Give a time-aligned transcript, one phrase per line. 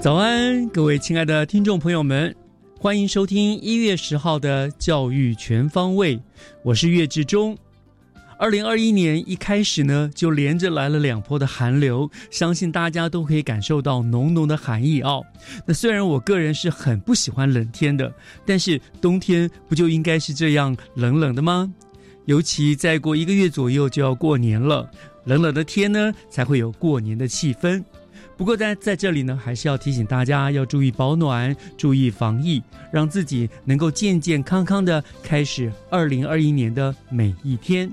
[0.00, 2.32] 早安，各位亲爱的听众朋友们，
[2.78, 6.16] 欢迎收听一月十号的《教育全方位》，
[6.62, 7.58] 我是岳志忠。
[8.38, 15.20] 二零二一年一开始呢，就连着来了两波的寒流，相信大家都可以感受到浓浓的寒意哦。
[15.66, 18.14] 那虽然我个人是很不喜欢冷天的，
[18.46, 21.68] 但是冬天不就应该是这样冷冷的吗？
[22.26, 24.88] 尤其再过一个月左右就要过年了，
[25.24, 27.82] 冷冷的天呢，才会有过年的气氛。
[28.38, 37.92] 不过在在这里呢，还是要提醒大家要注意保暖，注意防疫，让自己能够健健康康的开始二零二一年的每一天。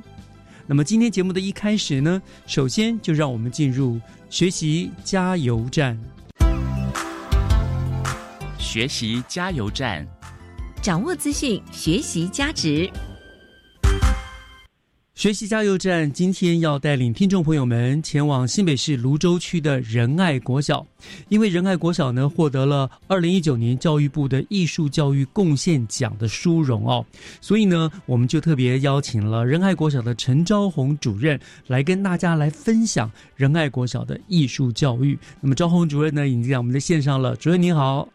[0.68, 6.00] 那么今天节目的一开始呢，首先就让我们进入学习加油站。
[8.60, 10.06] 学习加油站，
[10.80, 12.88] 掌握资讯，学习价值。
[15.16, 20.86] 学习加油站今天要带领听众朋友们前往新北市泸州区的仁爱国小，
[21.30, 27.06] 因为仁爱国小呢获得了二零一九年教育部的艺术教育贡献奖的殊荣哦，
[27.40, 35.18] 所以呢我们就特别邀请了仁爱国小的陈昭宏主任来跟大家来分享仁爱国小的艺术教育。
[35.40, 38.10] 那么昭宏主任呢已经在我们的线上了，主任您好，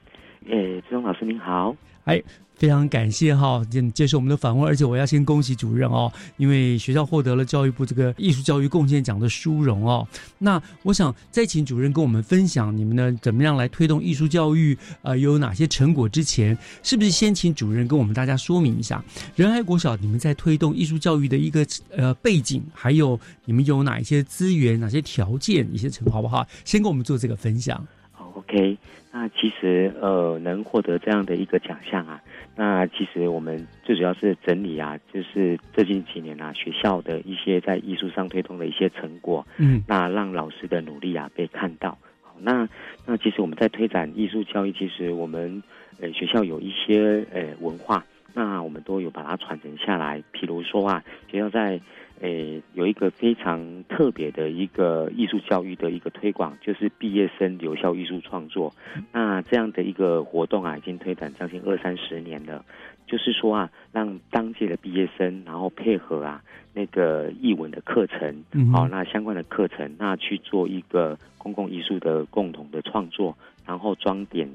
[0.50, 1.75] 诶，志忠老师您好，
[2.05, 2.22] 哎。
[2.60, 10.06] 非常感谢哈，接接受我们的访问，而且我要先恭喜主任哦，因为学校获得了教育部这个艺术教育贡献奖的殊荣哦。
[10.37, 16.06] 那我想再请主任跟我们分享你们呢怎么样来推动艺术教育，呃，有哪些成果？
[16.06, 19.03] 之前是不是先请主任跟我们大家说明一下
[19.37, 21.66] 仁爱国小你们在推动艺术教育的一个
[21.97, 26.47] 呃背景，还有你们有哪一些资源、哪些条件、一些成果，好不好？
[26.66, 27.87] 先跟我们做这个分享。
[28.34, 28.77] ，OK。
[29.12, 32.22] 那其实呃，能获得这样的一个奖项啊。
[32.60, 41.97] 那其实我们最主要是整理啊，就是最近几年啊，学校的一些在艺术上推动的一些成果，嗯，那让老师的努力啊被看到。
[42.21, 42.69] 好，那
[43.06, 45.62] 那其实我们在推展艺术教育，其实我们
[46.03, 48.04] 呃学校有一些呃文化，
[48.34, 50.22] 那我们都有把它传承下来。
[50.34, 51.81] 譬如说啊，学校在。
[52.21, 58.75] 诶，有一个非常特别的一个艺术教育的一个推广，就是毕业生留校艺术创作。
[59.11, 62.65] 那这样的一个活动啊，已经推展将近二三十年了。
[63.07, 66.41] 就是说啊，让当届的毕业生，然后配合啊
[66.75, 74.49] 那个艺文的课程，好，那相关的课程，那去做一个公共艺术的共同的创作，然后装点。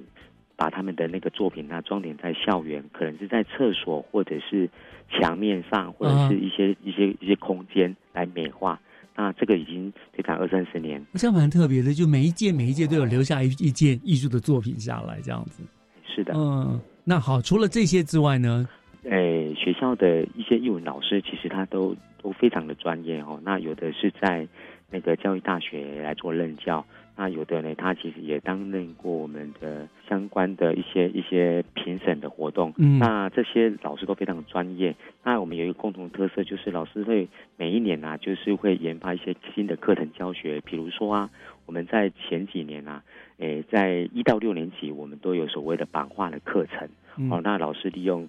[0.55, 4.69] 把他们的那个作品呢装点在校园，可能是在厕所或者是
[5.09, 8.79] 墙面上，或者是一些一些一些空间来美化。
[9.17, 15.63] 那这个已经推展二三十年，这样蛮特别的，就每一届每一届都有留下一一件艺术的作品下来，这样子。
[16.05, 18.67] 是的，嗯，那好，除了这些之外呢？
[19.03, 23.39] 诶，学校的一些艺文老师其实他都都非常的专业哦。
[23.43, 24.47] 那有的是在
[24.89, 26.85] 那个教育大学来做任教。
[27.17, 32.73] 那有的呢，他其实也担任过我们的相关的一些一些评审的活动。
[32.77, 34.95] 嗯，那这些老师都非常专业。
[35.23, 37.27] 那我们有一个共同特色，就是老师会
[37.57, 40.61] 每一年啊，就是会研发一些新的课程教学。
[40.61, 41.29] 比如说啊，
[41.65, 43.03] 我们在前几年啊，
[43.37, 46.89] 诶，在一到六年级，我们都有所谓的版画的课程。
[47.31, 48.27] 哦，那老师利用。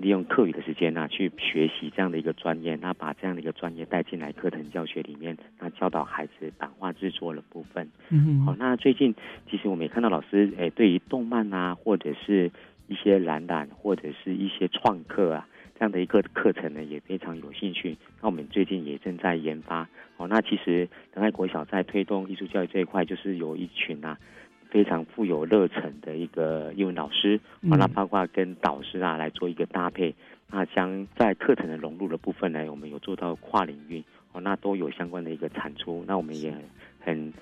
[0.00, 7.88] 利用课余的时间呢，去学习这样的一个专业，那把这样的一个专业带进来课程教学里面，那教导孩子版画制作的部分。
[8.10, 9.14] 嗯，好，那最近
[9.50, 12.50] 其实我们也看到老师，诶，对于动漫啊，或者是
[12.86, 17.96] 一些展览，或者是一些创客啊这样的一个课程呢，也非常有兴趣。
[18.20, 20.28] 那我们最近也正在研发好。
[20.28, 24.18] 那其实仁爱国小在推动艺术教育这一块，就是有一群啊
[24.70, 30.14] 非常富有热忱的一个英文老师，嗯，那包括跟导师啊来做一个搭配。
[30.52, 34.02] 那将在课程的融入的部分呢，我们有做到跨领域
[34.32, 36.04] 哦，那都有相关的一个产出。
[36.08, 36.62] 那我们也很
[36.98, 37.32] 很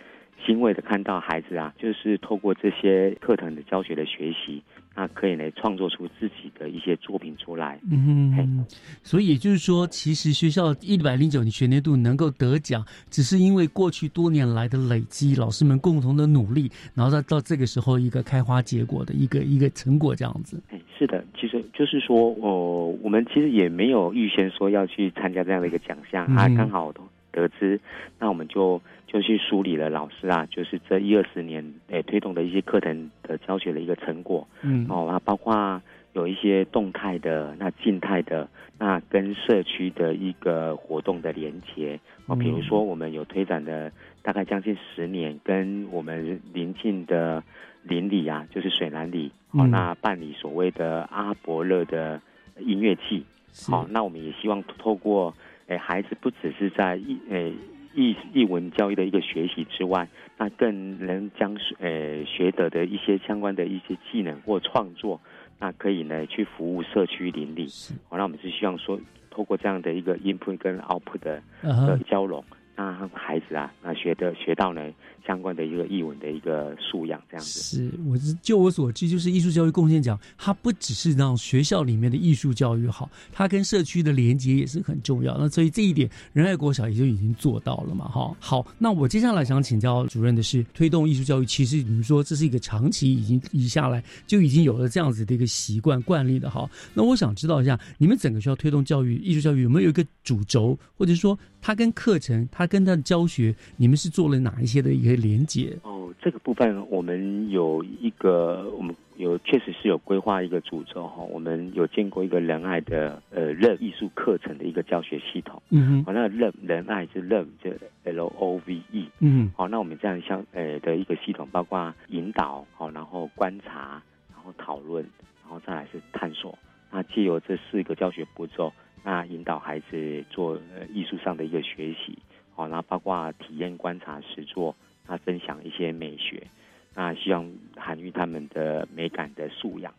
[0.45, 4.63] 欣慰的看到孩子啊，就是透过这些课程的教学的学习。
[4.99, 7.79] 那可以来创作出自己的一些作品出来。
[7.89, 8.67] 嗯，
[9.05, 20.61] 所以也就是说，其实学校一百零九年学年度能够得奖，只是因为过去多年来的累积，老师们共同的努力，然后到到这个时候一个开花结果的一个一个成果这样子。
[20.71, 26.93] 哎，是的，其实就是说，哦，我们其实也没有预先说要去参加这样的一个奖项，啊，刚好
[27.31, 27.81] 得知，
[28.19, 28.83] 那我们就。
[29.09, 35.81] 就去梳理了老师啊，就是这一二十年诶推动的一些课程的教学的一个成果，嗯，哦，啊包括
[36.13, 38.47] 有一些动态的，那静态的，
[38.79, 43.91] 那跟社区的一个活动的连接，哦，比如说我们有推展的
[44.23, 47.43] 大概将近十年，跟我们邻近的
[47.85, 52.21] 邻里啊，就是水南里，哦，那办理所谓的阿伯乐的
[52.59, 53.25] 音乐季，
[53.71, 55.35] 好，那我们也希望透过
[55.69, 57.55] 诶孩子不只是在一诶。
[57.99, 65.21] 艺艺文教育的一个学习之外，那更能将呃学得的一些相关的一些技能或创作，
[65.59, 67.67] 那可以呢去服务社区邻里。
[68.09, 69.01] 好，那我们是希望说，
[69.31, 72.45] 透过这样的一个 input 跟 output 的的交融。
[72.77, 74.81] 那孩子啊，那学的学到呢
[75.27, 77.61] 相关的一个译文的一个素养，这样子。
[77.61, 85.37] 是，我是就我所知，就是艺术教育贡献奖，它不只是让学校里面的艺术教育好，它跟社区的连接也是很重要。
[85.37, 88.37] 那所以这一点，仁爱国小也就已经做到了嘛，哈。
[88.39, 96.71] 好，那我接下来想请教主任的是，推动艺术教育，其实你们说这是一个长期已经移下来就已经有了这样子的一个习惯惯例的哈。
[96.95, 102.69] 那我想知道一下，你们整个学校推动教育艺术教育有没有一个主轴，或者说它跟课程它。
[102.69, 105.77] 跟他的教学，你们是做了哪一些的一个连接？
[105.83, 111.23] 哦，这个部分我们有一个，我们有确实是有规划一个主轴哈。
[111.23, 115.63] 我们有见过一个仁爱的呃乐艺术课程的一个教学系统。
[115.71, 117.71] 嗯哼，好，那热仁爱是热就
[118.05, 119.09] L O V E。
[119.21, 124.03] 嗯，好，那我们这样像呃的一个系统，包括引导，好，然后观察，
[124.33, 125.03] 然后讨论，
[125.43, 126.57] 然后再来是探索。
[126.91, 128.73] 那借由这四个教学步骤，
[129.05, 132.19] 那引导孩子做呃艺术上的一个学习。
[132.55, 134.75] 好，那包括体验、观察、实作，
[135.09, 136.47] 那分享一些美学，
[136.95, 139.93] 那希望涵育他们的美感的素养。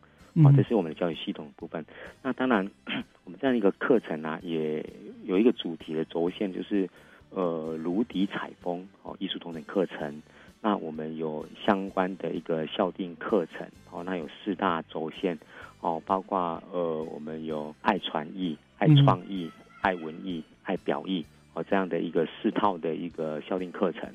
[0.43, 1.83] 好，这是我们的教育系统部分。
[2.21, 2.69] 那当然，
[3.25, 4.85] 我们这样一个课程呢，也
[5.25, 6.87] 有一个主题的轴线，就是
[7.31, 10.21] 呃，芦笛采风哦，艺术同等课程。
[10.61, 15.37] 那我们有相关的一个校定课程哦，那有四大轴线
[15.81, 19.49] 哦，包括呃，我们有爱传艺、爱创意、
[19.81, 21.25] 爱文艺、爱表意。
[21.53, 24.07] 哦，这样的一个四套的一个校定课程，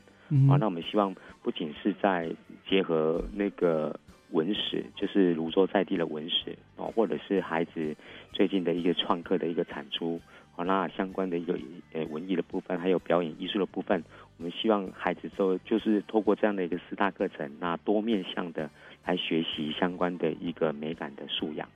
[0.48, 2.30] 啊，那我们希望不仅是在
[2.68, 3.98] 结合那个
[4.30, 7.94] 文史，就是泸州在地的文史，哦，或者是孩子
[8.32, 10.20] 最近的一个创客的一个产出，
[10.56, 11.58] 啊，那相关的一个
[11.92, 14.02] 呃文艺的部分，还有表演艺术的部分，
[14.38, 18.70] 我们希望孩子都就是透过这样的一个四大课程，那多面向的
[19.04, 21.68] 来学习相关的一个美感的素养。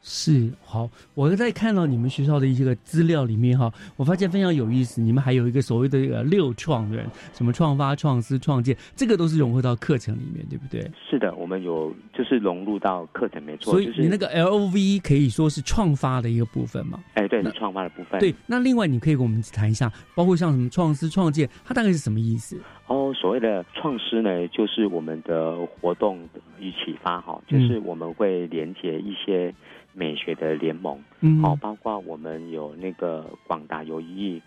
[0.00, 5.00] 是好，我在看到你们学校的一些个资料里面哈，我发现非常有意思。
[5.00, 10.88] 你们还有一个所谓的“六创人”，什么创发、创思、创建，这个都是融合到课程里面，对不对？
[11.10, 13.72] 是的，我们有就是融入到课程，没错。
[13.72, 17.00] 所以你那个 L O V 可以说是创发的一个部分嘛？
[17.14, 18.18] 哎，对，是创发的部分。
[18.20, 22.58] 对，那另外你可以跟我们谈一下，包括像什么创思、创建，它大概是什么意思？
[22.86, 26.20] 哦，所谓的创思呢，就是我们的活动
[26.60, 29.52] 与启发哈，就是我们会连接一些。
[29.98, 31.42] 美学的联盟，嗯。
[31.42, 34.40] 好，包括我们有那个广大有意，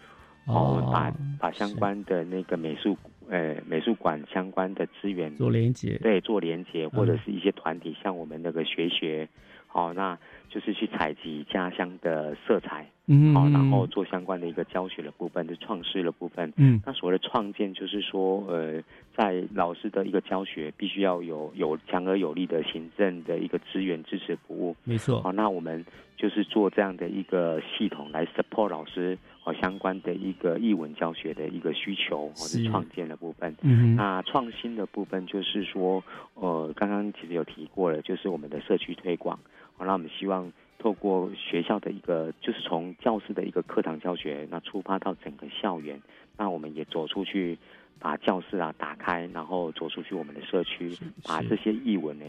[0.46, 2.98] 哦，把把相关的那个美术，
[3.30, 9.28] 呃，美术馆相关的资源做连接，对，做连接，或者是一些团体，像我们那个学学，
[9.68, 10.18] 好，那
[10.52, 12.86] 就是去采集家乡的色彩。
[13.08, 16.54] 嗯，好，然后做相关的一个教学的部分，就创师的部分。
[16.56, 18.82] 嗯，那所谓的创建，就是说，呃，
[19.18, 24.76] 在老师的一个教学，必须要有有强而有力的行政的一个资源支持服务。
[24.86, 25.20] 没错。
[25.24, 25.84] 好，那我们
[26.16, 33.54] 就是做这样的一个系统来 support 老师和相关的一个译文教学的一个需求或者创建的部分。
[33.62, 36.02] 嗯，那创新的部分就是说，
[36.36, 39.38] 呃，刚刚其实有提过了，就是我们的社区推广。
[39.82, 40.54] 好，那我们希望。
[40.78, 46.02] 透过学校的一个，就是从教室的一个课堂教学，那出发到整个校园，
[46.38, 47.56] 那我们也走出去，
[48.00, 52.26] 把教室啊打开，然后走出去我们的社区，把这些译文呢。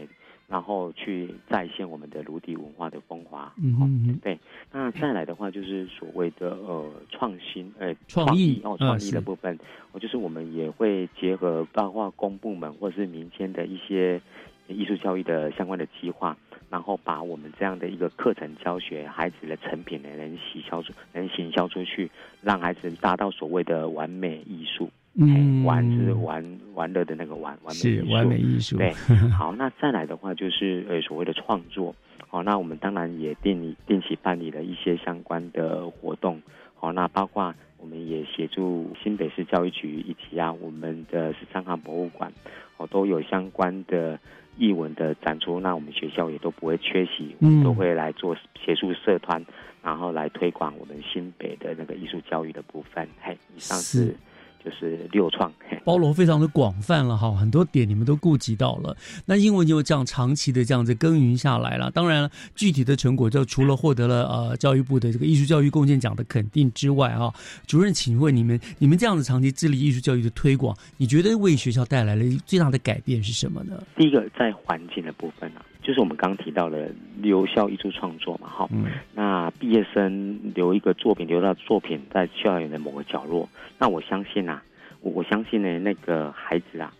[0.47, 4.37] 然后去再现我们的卢迪文化的风华，嗯嗯对。
[4.71, 9.57] 那再来的话，就是所谓的呃创新，呃创意哦，创意的部分，
[9.93, 14.21] 哦，就是我们也会结合包括公部门或者是民间的一些
[14.67, 16.37] 艺术教育的相关的计划，
[16.73, 22.09] 然后把我们这样的一个课程教学，孩子的成品呢，能行销出，能行销出去，
[22.41, 24.89] 让孩子达到所谓的完美艺术。
[25.13, 28.11] 嗯，玩是玩玩乐的那个玩，完美艺术。
[28.11, 28.77] 完美艺术。
[28.77, 28.91] 对，
[29.29, 31.93] 好，那再来的话就是呃所谓的创作。
[32.27, 36.41] 好，那我们当然也定定期办理了一些相关的活动。
[36.73, 42.33] 好，那包括我们也协助新北市教育局以及啊我们的十三行博物馆，
[42.77, 44.19] 哦都有相关的
[44.57, 45.59] 译文的展出。
[45.59, 49.43] 那我们学校也都不会缺席，我们都会来做协助社团，
[49.81, 53.07] 然后来推广我们新北的那个艺术教育的部分。
[53.21, 54.15] 嘿，以上是。
[54.63, 55.51] 就是六创，
[55.83, 58.95] 包罗非常的广泛了哈，很多点你们都顾及到了。
[59.25, 67.33] 那因为就这样长期的这样子耕耘下来了，当然了，具体的成果就除了获得了呃教育部的这个艺术教育贡献奖的肯定之外啊，
[67.67, 73.83] 主任，请问你们你们这样子长期致力艺术教育的推广，你觉得为学校带来了最大的改变是什么呢？
[73.97, 76.89] 第一个在环境的部分啊，就是我们刚提到的
[77.21, 78.69] 留校艺术创作嘛，哈，
[79.13, 83.47] 那毕业生留一个作品，留到作品在校园的某个角落，
[83.77, 84.63] 那我相信啊。
[85.01, 86.93] 我我相信呢，那个孩子啊，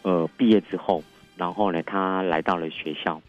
[0.00, 1.04] 呃，毕业之后，
[1.36, 3.20] 然后呢，他来到了学校，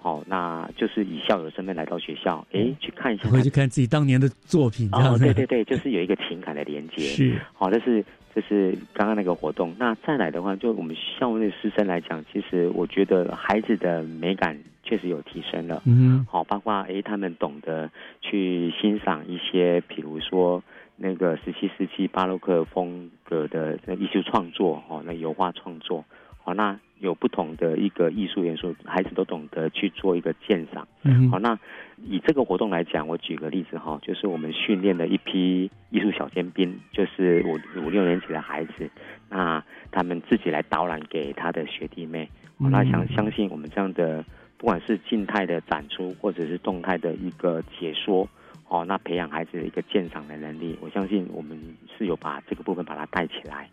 [0.00, 8.02] 好，那就是以校友身份来到学校，哎，去看一下，回去看自己当年的作品，哦，对对对，就是有一个情感的连接，是，好，这是
[8.34, 9.74] 这是刚刚那个活动。
[9.78, 20.62] 那再来的话，就我们校内师生来讲，其实我觉得孩子的美感确实有提升了，嗯，好，包括哎，他们懂得去欣赏一些，比如说。
[20.96, 26.04] 那个十七世纪巴洛克风格的那艺术创作，哦，那油画创作，
[26.40, 30.86] 好，那有不同的一个艺术元素，孩子都懂得去做一个鉴赏。
[31.02, 31.58] 嗯，好，那
[31.98, 38.90] 以这个活动来讲，我举个例子哈，就是我们训练的一批艺术小尖兵，就是五五六年级的孩子，
[39.28, 44.24] 那他们自己来导览给他的学弟妹，那相相信我们这样的，
[44.56, 48.28] 不管是静态的展出，或者是动态的一个解说。
[48.66, 51.56] 哦，那培养孩子的一个鉴赏的能力，我相信我们
[51.96, 53.68] 是有把这个部分把它带起来。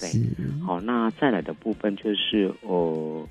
[0.00, 0.08] 对，
[0.64, 3.28] 好，那再来的部分就是，呃，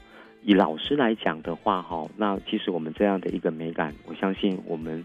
[0.48, 5.04] 以老师来讲的话，哈，那其实我们这样的一个美感，我相信我们，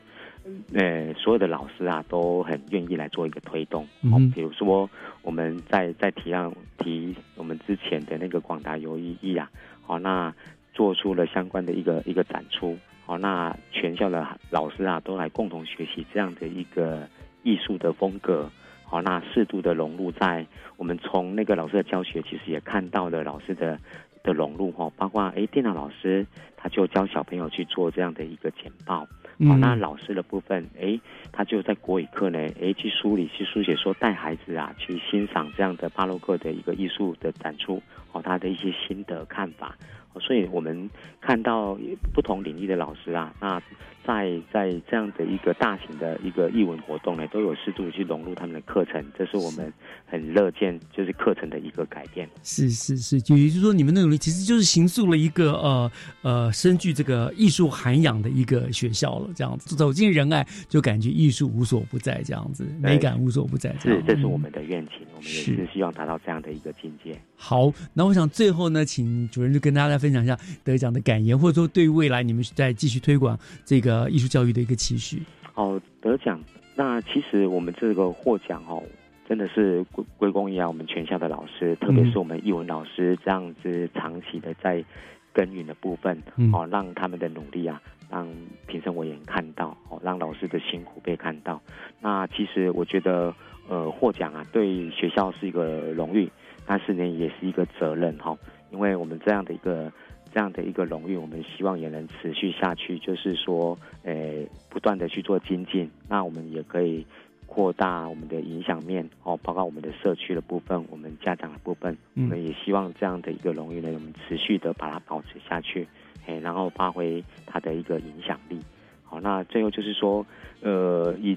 [0.75, 3.89] 呃，所有的老师啊，都很愿意来做一个推动。
[4.03, 4.89] 嗯，比如说
[5.23, 10.31] 我们在在提案提我们之前的那个广达游艺艺啊，好，那
[10.75, 12.77] 做出了相关的一个一个展出。
[13.07, 17.09] 好，那全校的老师啊，都来共同学习这样的一个
[17.43, 18.51] 艺术的风格。
[18.85, 20.45] 好，那适度的融入在
[20.77, 23.79] 我们从那个老师的教学，其实也看到了老师的
[24.23, 29.07] 的融入哈，包括哎，电脑老师他就教小朋友去做这样的一个简报。
[29.49, 31.01] 好，那老师的部分，哎，
[31.33, 39.75] 他就在国语课呢，哎，去梳理、去书写，说带孩子啊去欣赏这样的巴洛克的一个艺术的展出，哦，他的一些心得看法。
[40.21, 41.79] 所以我们看到
[42.13, 43.63] 不同领域的老师啊，那
[44.07, 49.73] 在在这样的一个大型的一个译文活动呢，都有适度的去融入他们的课程，这是我们
[50.07, 52.29] 很乐见，就是课程的一个改变。
[52.43, 55.93] 是是是，也就是说，你们的努力其实就是形塑了一个呃
[56.23, 59.31] 呃深具这个艺术涵养的一个学校了。
[59.35, 63.75] 这样子走进仁爱，就感觉艺术无所不在，这样子美感无所不在。
[63.81, 67.17] 是，这是我们的愿景，我们也是希望达到这样的一个境界。
[67.37, 75.23] 好，那我想最后呢，请主任就跟大家分享一下得奖的感言，或者说对未来你们在继续推广这个艺术教育的一个期许。
[75.55, 76.41] 哦，得奖，
[76.75, 78.83] 那其实我们这个获奖哦，
[79.29, 84.85] 真的是归归功于啊我们全校的老师，特别是我们艺文老师这样子长期的在
[85.33, 86.21] 耕耘的部分，
[86.53, 87.81] 哦，让他们的努力啊，
[88.11, 88.27] 让
[88.67, 91.61] 评审委员看到，哦，让老师的辛苦被看到。
[92.01, 93.35] 那其实我觉得，
[93.69, 96.31] 呃，获奖啊，对学校是一个荣誉。
[96.67, 98.37] 但是呢也是一个责任哈，
[98.71, 99.91] 因为我们这样的一个
[100.33, 105.91] 这样的一个荣誉，我们希望也能持续下去，就是说，诶，不断的去做精进。
[106.09, 107.05] 那我们也可以
[107.47, 115.87] 扩大我们的影响面哦，包括我们的社区的部分，我们家长的部分，我们也希望这样的一个荣誉呢，我们持续的把它保持下去，
[116.27, 118.61] 诶，然后发挥它的一个影响力。
[119.05, 120.25] 好，那最后就是说，
[120.61, 121.37] 呃，以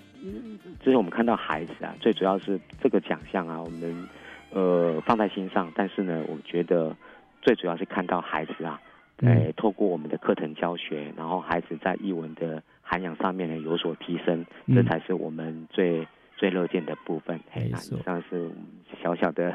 [0.80, 4.08] 就是我们看到孩子啊，最主要是这个奖项啊，我们。
[4.56, 6.96] 呃，放在心上，但是呢，我觉得
[7.44, 8.82] 最主要是看到孩子啊，
[9.18, 12.64] 哎，透过我们的课程教学，然后孩子在译文的。
[12.86, 16.06] 涵养上面呢有所提升，嗯这才是我们最
[16.38, 17.40] 最乐见的部分。
[17.56, 18.52] 没错以上是
[19.02, 19.50] 小小的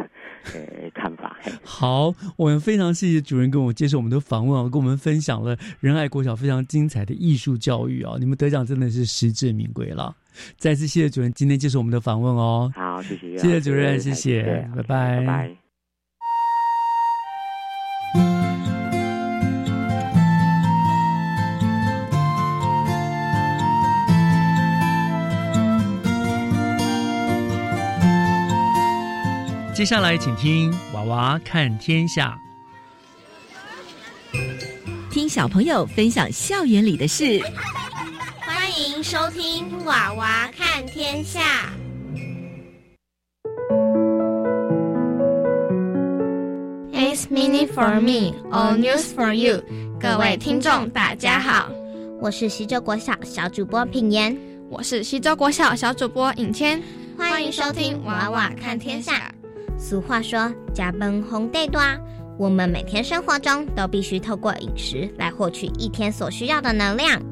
[0.54, 1.36] 呃 看法。
[1.62, 10.16] 好，我们非常谢谢主任跟我接受我们的访问啊，跟我们分享了仁爱国小非常精彩的艺术教育啊，你们得奖真的是实至名归了。
[10.56, 12.72] 再次谢谢主任今天接受我们的访问哦。
[12.74, 14.42] 好，谢谢谢谢主任谢哎谢
[14.74, 15.67] 拜拜拜拜。
[29.78, 32.36] 接下来请听《娃娃看天下
[35.08, 37.40] 听小朋友分享校园里的事。
[38.40, 41.70] 欢迎收听《娃娃看天下》。
[46.92, 49.62] It's mini for me, all news for you。
[50.00, 51.70] 各位听众，大家好，
[52.20, 54.36] 我是西周国小小主播品言，
[54.70, 56.82] 我是西周国小小主播尹谦，
[57.16, 59.32] 欢迎收听《娃娃看天下》。
[59.78, 61.80] 俗话说“家本红地多”，
[62.36, 67.22] 我们每天生活中都必须透过饮食来获取一天所需要的能量。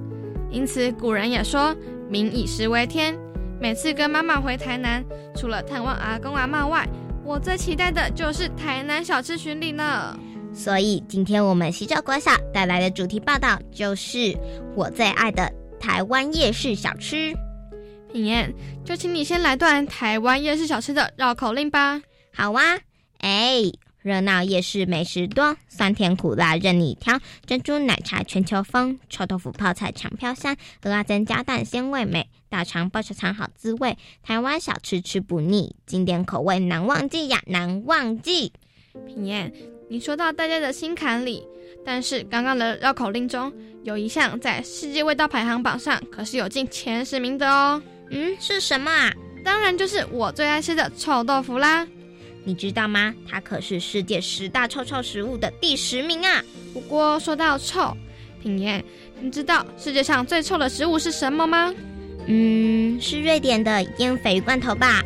[0.51, 1.75] 因此古人也说
[2.09, 3.15] “民以食为天”。
[3.61, 6.89] 每次跟妈妈回台南，除了探望阿公阿嬷外，
[7.25, 10.17] 我最期待的就是台南小吃巡礼呢。
[10.53, 14.37] 所以今天我们西周国小带来的主题报道就是
[14.75, 17.35] 我最爱的台湾夜市小吃。
[18.13, 22.01] 品言，就请你先来段台湾夜市小吃的绕口令吧。
[22.39, 22.79] 好啊，
[23.21, 23.63] 哎，
[24.03, 38.53] 热闹夜市美食多，酸甜苦辣任你挑，珍珠奶茶全球风，臭豆腐泡菜长飘香，鹅啊增加蛋鲜味美，大肠包小肠好滋味，台湾小吃吃不腻，经典口味难忘记呀，难忘记。
[39.07, 39.51] 品言，
[39.89, 41.43] 你说到大家的心坎里，
[41.87, 43.51] 但是刚刚的绕口令中
[43.83, 47.83] 有一项在世界味道排行榜上可是有进前十名的哦。
[48.11, 49.11] 嗯，是什么啊？
[49.43, 51.89] 当然就是我最爱吃的臭豆腐啦。
[52.47, 53.13] 你知道吗？
[53.29, 56.41] 它可是世界十大臭臭食物的第十名啊！
[56.73, 57.93] 不过说到臭，
[58.41, 58.85] 品言，
[59.21, 61.75] 你知道世界上最臭的食物是什么吗？
[62.29, 65.03] 嗯，是瑞典的烟鲱鱼罐头吧？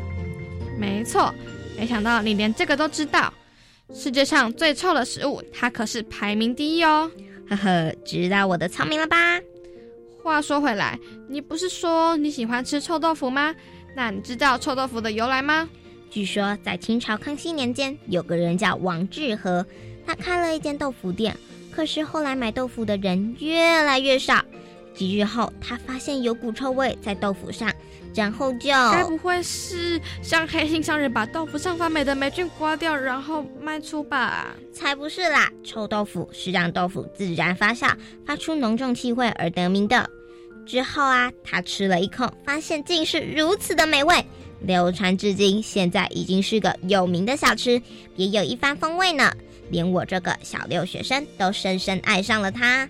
[0.79, 1.35] 没错，
[1.79, 3.33] 没想到你连这个都知道。
[3.95, 7.11] 世界上最臭的食物，它可是排名第一哦。
[7.49, 9.17] 呵呵，知道我的聪明了吧？
[10.23, 13.55] 话说回来，你不是说你喜欢吃臭豆腐吗？
[13.97, 15.67] 那你知道臭豆腐的由来吗？
[16.11, 19.65] 据说在清朝康熙年间，有个人叫王致和，
[20.05, 21.35] 他开了一间豆腐店。
[21.71, 24.45] 可是后来买豆腐的人越来越少，
[24.93, 27.73] 几日后他发现有股臭味在豆腐上，
[28.13, 28.71] 然后就……
[28.91, 34.49] 该不会是像黑心商人把豆腐上发霉的霉菌刮掉，然后卖出吧？
[34.73, 35.49] 才不是啦！
[35.63, 37.95] 臭豆腐是让豆腐自然发酵，
[38.27, 40.11] 发出浓重气味而得名的。
[40.67, 44.25] 之后啊，他吃了一口，发现竟是如此的美味，
[44.61, 47.81] 流传至今，现在已经是个有名的小吃，
[48.17, 49.33] 别有一番风味呢。
[49.71, 52.89] 连我这个小六学生都深深爱上了它。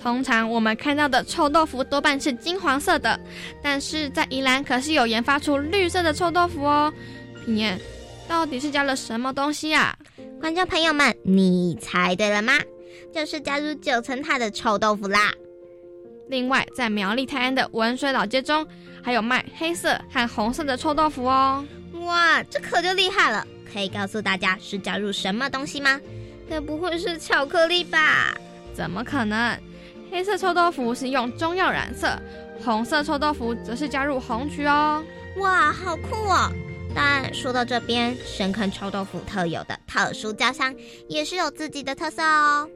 [0.00, 3.18] 通常我们看到的臭豆腐多半是金黄色的，
[3.62, 6.92] 但是在宜兰可是有研发出绿色的臭豆腐哦。
[7.44, 7.80] 品言，
[8.28, 9.96] 到底是加了什么东西啊？
[10.40, 12.52] 观众朋友们，你猜对了吗？
[13.12, 15.32] 就是加入九层塔的臭豆腐啦。
[16.28, 18.66] 另外，在苗栗泰安的文水老街中，
[19.04, 21.64] 还有卖黑色和红色的臭豆腐哦。
[22.00, 23.46] 哇，这可就厉害了！
[23.72, 26.00] 可以告诉大家是加入什么东西吗？
[26.48, 28.34] 该不会是巧克力吧？
[28.74, 29.58] 怎么可能？
[30.10, 32.18] 黑色臭豆腐是用中药染色，
[32.64, 35.04] 红色臭豆腐则是加入红曲哦。
[35.36, 36.50] 哇，好酷哦！
[36.94, 40.74] 但说到这边，深坑臭豆腐特有的特殊焦香
[41.08, 42.68] 也是有自己的特色哦。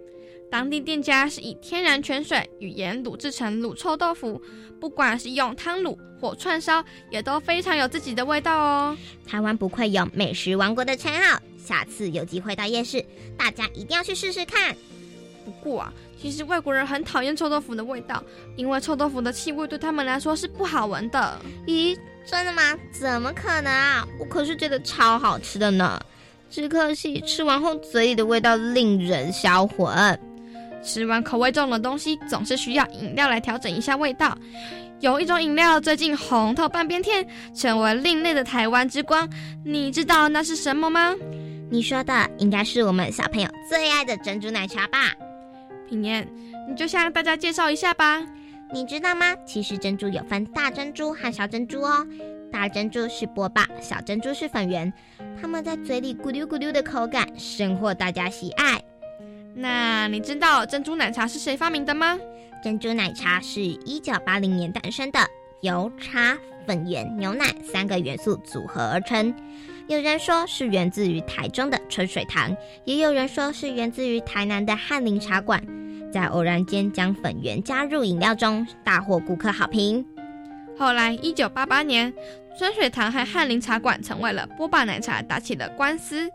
[0.51, 4.41] 当地店家是以天然泉水与盐卤制成卤臭豆腐，
[4.81, 8.97] 不管是用汤卤或串烧，也都非常有自己的味道哦。
[9.27, 13.05] 台湾不愧有美食王国的称号，下次有机会到夜市，
[13.37, 14.75] 大家一定要去试试看。
[15.45, 18.23] 不过啊，其实外国人很讨厌臭豆腐的味道，
[18.57, 21.41] 因为臭豆腐的气味对他们来说是不好闻的。
[21.67, 22.63] 咦，真的吗？
[22.91, 24.07] 怎么可能啊！
[24.19, 26.01] 我可是觉得超好吃的呢，
[26.51, 30.19] 只可惜吃完后嘴里的味道令人销魂。
[30.83, 34.37] 吃完口味重的东西，总是需要饮料来调整一下味道。
[35.01, 39.29] 有一种饮料最近红透半边天，成为另类的台湾之光。
[39.64, 41.14] 你知道那是什么吗？
[41.71, 45.12] 你说的应该是我们小朋友最爱的珍珠奶茶吧？
[45.88, 46.27] 品言，
[46.69, 48.21] 你就向大家介绍一下吧。
[48.73, 49.37] 你知道吗？
[49.47, 52.07] 其实珍珠有分大珍珠和小珍珠哦。
[52.51, 54.93] 大珍珠是波霸，小珍珠是粉圆，
[55.41, 58.81] 它们在嘴里咕溜咕溜的口感，深获大家喜爱。
[59.55, 62.19] 那你知道珍珠奶茶是谁发明的吗？
[62.63, 65.19] 珍珠奶茶是一九八零年诞生的，
[65.61, 69.35] 由茶、粉圆、牛奶三个元素组合而成。
[69.87, 75.63] 有人说是源自于台中的春水堂，也有人说是源自于台南的翰林茶馆。
[76.13, 80.05] 在偶然间将粉圆加入饮料中，大获顾客好评。
[80.79, 82.13] 后来，一九八八年，
[82.59, 86.31] 春水堂和翰林茶馆成为了波霸奶茶打起了官司，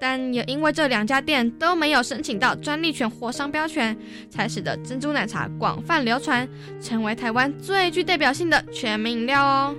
[0.00, 3.96] 但也因为这两家店都没有申请到专利权或商标权，
[4.28, 6.48] 才使得珍珠奶茶广泛流传，
[6.80, 9.74] 成为台湾最具代表性的全民饮料哦。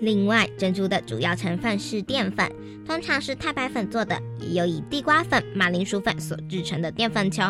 [0.00, 2.50] 另外，珍珠的主要成分是淀粉，
[2.86, 7.42] 通常是太白粉做的，也有以地瓜粉、马铃薯粉所制成的淀粉球，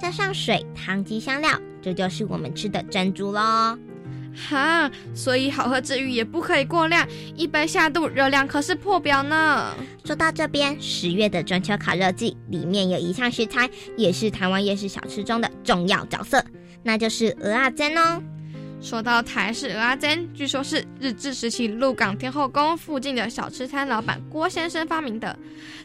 [0.00, 1.50] 加上水、糖及香料，
[1.82, 3.76] 这就是我们吃的珍珠喽。
[4.48, 9.74] 哈，所以好喝之余也不可以过量，一杯下肚热量可是破表呢。
[10.04, 16.42] 说到这边，十月的中秋烤肉季里面有一项食材，也是台湾夜市小吃中的重要角色，
[16.82, 18.22] 那就是鹅啊煎哦。
[18.80, 25.36] 说到台式鹅啊煎，据说是日治时期鹿港天后宫附近的小吃摊老板郭先生发明的。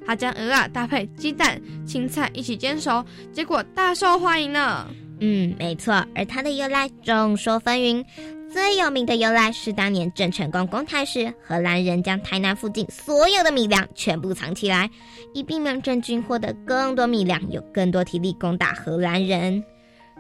[0.06, 4.88] 他将鹅啊搭配鸡蛋、青菜一起煎熟，结果大受欢迎呢。
[5.22, 6.06] 嗯，没错。
[6.14, 8.06] 而它的由来众说纷纭，
[8.54, 14.88] 最有名的由来是当年郑成功攻台时，荷兰人将台南附近所有的米粮全部藏起来，
[15.34, 19.64] 以避免郑军获得更多米粮，有更多体力攻打荷兰人。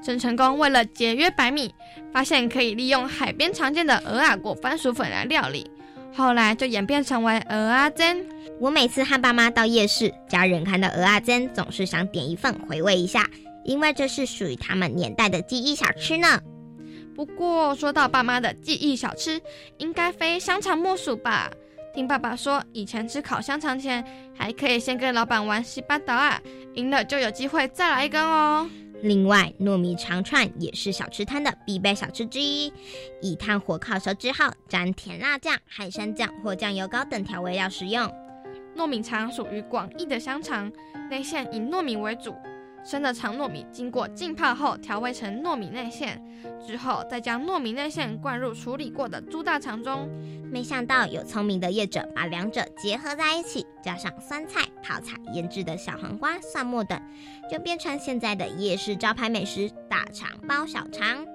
[0.03, 1.71] 郑成功为了节约白米，
[2.11, 5.69] 发现可以利用海边常见的鹅啊果番薯粉来料理，
[6.15, 8.17] 后来就演变成为鹅啊煎。
[8.59, 13.29] 我每次和爸妈到夜市，家人看到鹅啊煎，总是想点一份回味一下，
[13.63, 16.41] 因为这是属于他们年代的记忆小吃呢。
[17.15, 19.41] 不过说到爸妈的记忆小吃，
[19.77, 21.51] 应该非香肠莫属吧？
[21.93, 24.03] 听爸爸说，以前吃烤香肠前，
[24.35, 26.41] 还可以先跟老板玩西巴岛啊，
[26.73, 28.67] 赢了就有机会再来一根哦。
[29.03, 32.73] 另外，糯米肠串也是小吃摊的必备小吃之一。
[33.21, 38.11] 以炭火烤熟之后，沾甜辣酱、海参酱或酱油膏等调味料食用。
[38.75, 40.71] 糯米肠属于广义的香肠，
[41.11, 42.33] 内馅以糯米为主。
[42.83, 46.21] 生的长糯米经过浸泡后调味成糯米内馅，
[46.65, 50.09] 之后再将糯米内馅灌入处理过的猪大肠中。
[50.51, 57.01] 没想到有聪明的业者把两者结合在一起，加上酸菜、泡菜、腌制的小黄瓜、蒜末等，
[57.49, 61.25] 就变成现在的夜市招牌美食——大肠包小肠。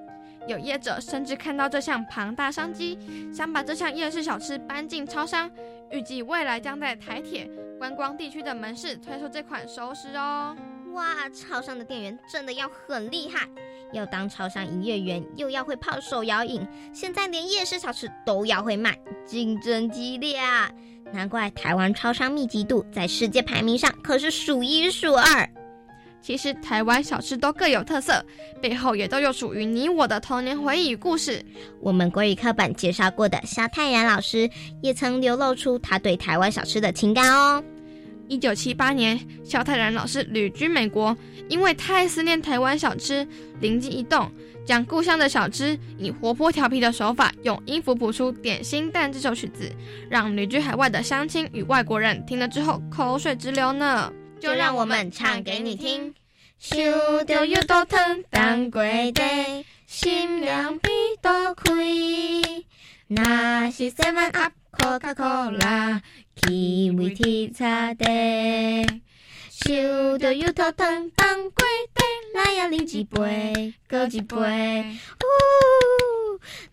[0.47, 2.99] 有业者甚至看到这项庞大商机，
[3.33, 5.51] 想把这项夜市小吃搬进超商，
[5.91, 10.57] 预计未来将在台铁观光地区的门市推出这款熟食哦。
[10.95, 13.47] 哇，超商的店员真的要很厉害，
[13.93, 20.71] 要当超商营业员，又要会泡手摇饮，现在连夜市小吃都要会卖，竞争激烈啊！
[21.13, 25.49] 难怪台湾超商密集度在世界排名上可是数一数二。
[26.21, 28.23] 其实台湾小吃都各有特色，
[28.61, 31.43] 背后也都有属于你我的童年回忆与故事。
[31.81, 34.51] 我们国语课本介绍过的萧泰然老师，
[34.83, 37.63] 也曾流露出他对台湾小吃的情感哦。
[38.29, 41.17] 一九七八年，萧泰然老师旅居美国，
[41.49, 43.27] 因为太思念台湾小吃，
[43.61, 44.31] 灵机一动，
[44.65, 49.73] 将故乡的小吃以活泼调皮的手法，用音符谱出《点心蛋》这首曲子，
[50.11, 54.13] 让旅居海外的乡亲与外国人听了之后口水直流呢。
[54.39, 56.15] 就让我们唱给你听。
[56.59, 56.79] 想
[57.27, 60.89] 着又倒腾当过地，心凉鼻
[61.21, 61.73] 都开。
[63.07, 63.91] 那是
[64.69, 66.01] Seven Up、Coca Cola。
[66.37, 68.05] 气味甜茶茶，
[69.51, 72.03] 想着又头疼当过地，
[72.35, 74.37] 来呀啉一杯，搁一杯。
[74.37, 74.41] 呜，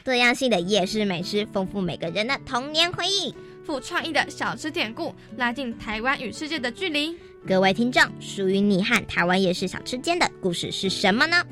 [0.03, 3.33] 多样性的夜市美食，丰富每个人的童年回忆。
[3.65, 7.17] 富创意的小吃典故，拉近台湾与世界的距离。
[7.47, 11.43] 各位听众，属于你和台湾夜市小吃间的故事是什么呢？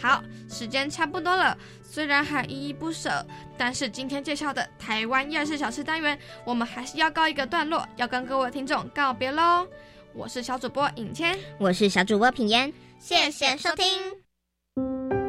[0.00, 1.58] 好，时间差不多了。
[1.90, 3.26] 虽然还依依不舍，
[3.58, 9.66] 但是今天介绍的台湾夜市小吃单元，我们还是要告一个段落，要跟各位听众告别喽。
[10.14, 15.19] 我是小主播尹谦，我是小主播品言，谢谢收听。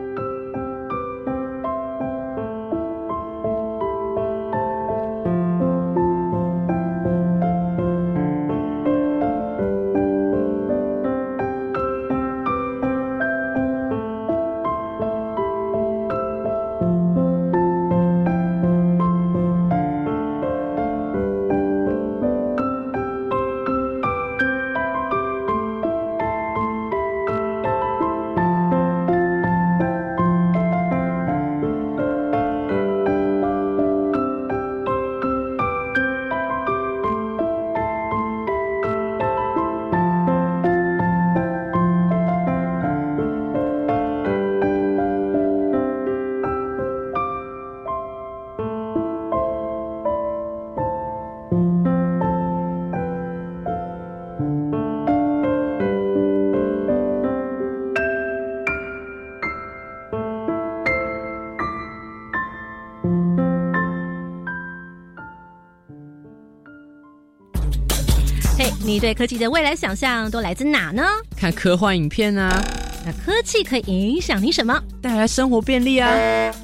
[69.02, 71.04] 对科技的未来想象都来自哪呢？
[71.36, 72.64] 看科幻影片啊。
[73.04, 74.80] 那科技可以影响你什么？
[75.02, 76.08] 带来生活便利啊。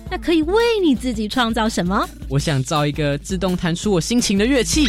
[0.08, 2.08] 那可以为你自己创造什么？
[2.30, 4.86] 我想造一个自动弹出我心情的乐器。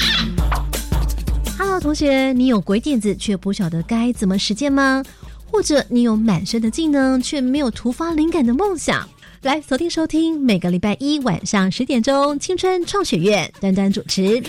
[1.56, 5.02] Hello，同学，你有鬼点子却不晓得该怎么实践吗？
[5.50, 9.08] 或者你有满身的技能却没有突发灵感的梦想？
[9.40, 14.42] 来锁定收听，每个礼拜一晚上十点钟，青春创学院，丹丹主持。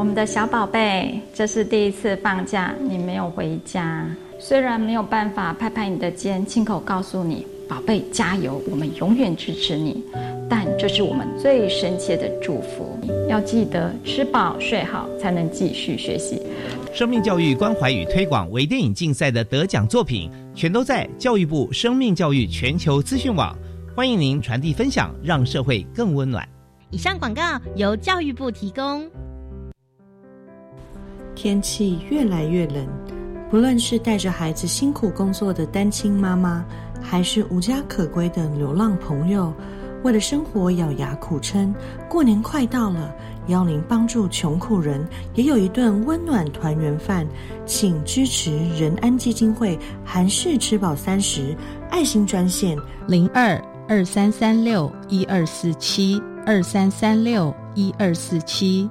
[0.00, 4.08] 我们的小宝贝，这是第一次放假，你没有回家。
[4.38, 10.02] 虽然没有办法拍拍你的肩，亲口告诉你“宝贝加油”，我们永远支持你，
[10.48, 12.98] 但这是我们最深切的祝福。
[13.28, 16.40] 要记得吃饱睡好，才能继续学习。
[16.94, 23.54] 生命教育关怀与推广微电影竞赛的得奖作品，全都在教育部生命教育全球资讯网。
[23.94, 26.48] 欢迎您传递分享，让社会更温暖。
[26.90, 27.42] 以上广告
[27.76, 29.06] 由教育部提供。
[31.40, 32.86] 天气越来越冷。
[33.50, 36.62] 不论是带着孩子辛苦工作的单亲妈妈，
[37.00, 39.50] 还是无家可归的流浪朋友，
[40.02, 41.74] 为了生活咬牙苦撑。
[42.10, 43.10] 过年快到了，
[43.46, 45.02] 邀您帮助穷苦人
[45.34, 47.26] 也有一顿温暖团圆饭，
[47.64, 51.56] 请支持仁安基金会韩式吃饱三十
[51.88, 52.76] 爱心专线
[53.08, 58.90] 零二二三三六一二四七二三三六一二四七。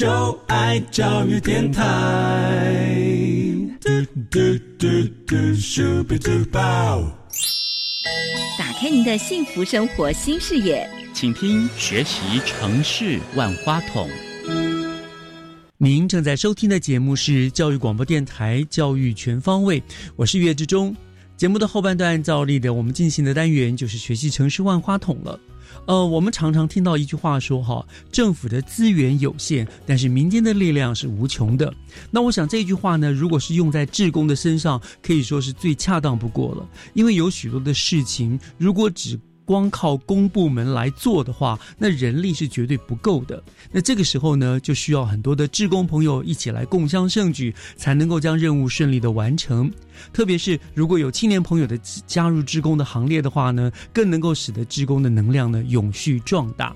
[0.00, 1.84] 就爱教育电台
[3.82, 3.90] 嘟
[4.30, 4.40] 嘟
[4.78, 4.88] 嘟
[5.26, 5.36] 嘟
[6.06, 6.58] 嘟嘟嘟。
[8.58, 14.08] 打开您的幸福生活新视野，请听学习城市万花筒。
[15.76, 19.78] 您正在收听的节目是教育广播电台《教育全方位》，
[20.16, 20.96] 我是岳志忠。
[21.36, 25.38] 节目的后半段，照例的我们进行的单元就是学习城市万花筒了。
[25.86, 31.72] 呃，我们常常听到一句话说哈，政府的资源有限，但是民间的力量是无穷的。
[32.10, 36.68] 那我想这句话呢，如果是用在志工的身上，可以说是最恰当不过了。
[36.94, 39.18] 因为有许多的事情，如果只
[39.50, 43.42] 光靠公部门来做的话，那人力是绝对不够的。
[43.72, 49.68] 那这个时候呢，就需要很多的志工朋友一起来共襄盛举，才能够将任务顺利的完成。
[50.12, 56.72] 特别是如果有青年朋友的加入职工的行列的话呢，更能够使得职工的能量呢永续壮大。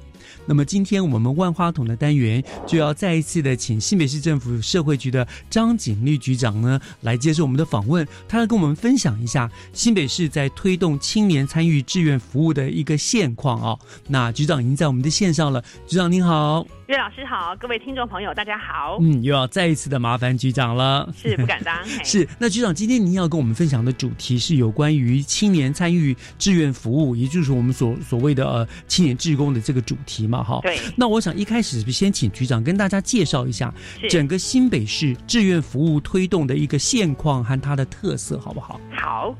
[0.47, 13.79] 那么今天我们万花筒的单元就要再一次的请新北市政府社会局的张景丽局长呢来接受我们的访问，他要跟我们分享一下新北市在推动青年参与志愿服务的一个现况啊。
[14.09, 16.67] 那局长已经在我们的线上了，局长您好。
[16.87, 18.99] 岳老师好，各位听众朋友，大家好。
[19.01, 21.09] 嗯，又要再一次的麻烦局长了。
[21.17, 21.83] 是不敢当。
[22.05, 30.61] 是，那局长今天您要跟我们分享的主题是有关于青年参与志愿服务，也就是我们所所谓的呃青年志工的这个主题嘛，哈。
[30.63, 30.79] 对。
[30.95, 33.73] 那我想一开始先请局长跟大家介绍一下
[34.11, 38.79] 整个新北市志愿服务推动的一个现况和它的特色，好不好？
[38.95, 39.35] 好，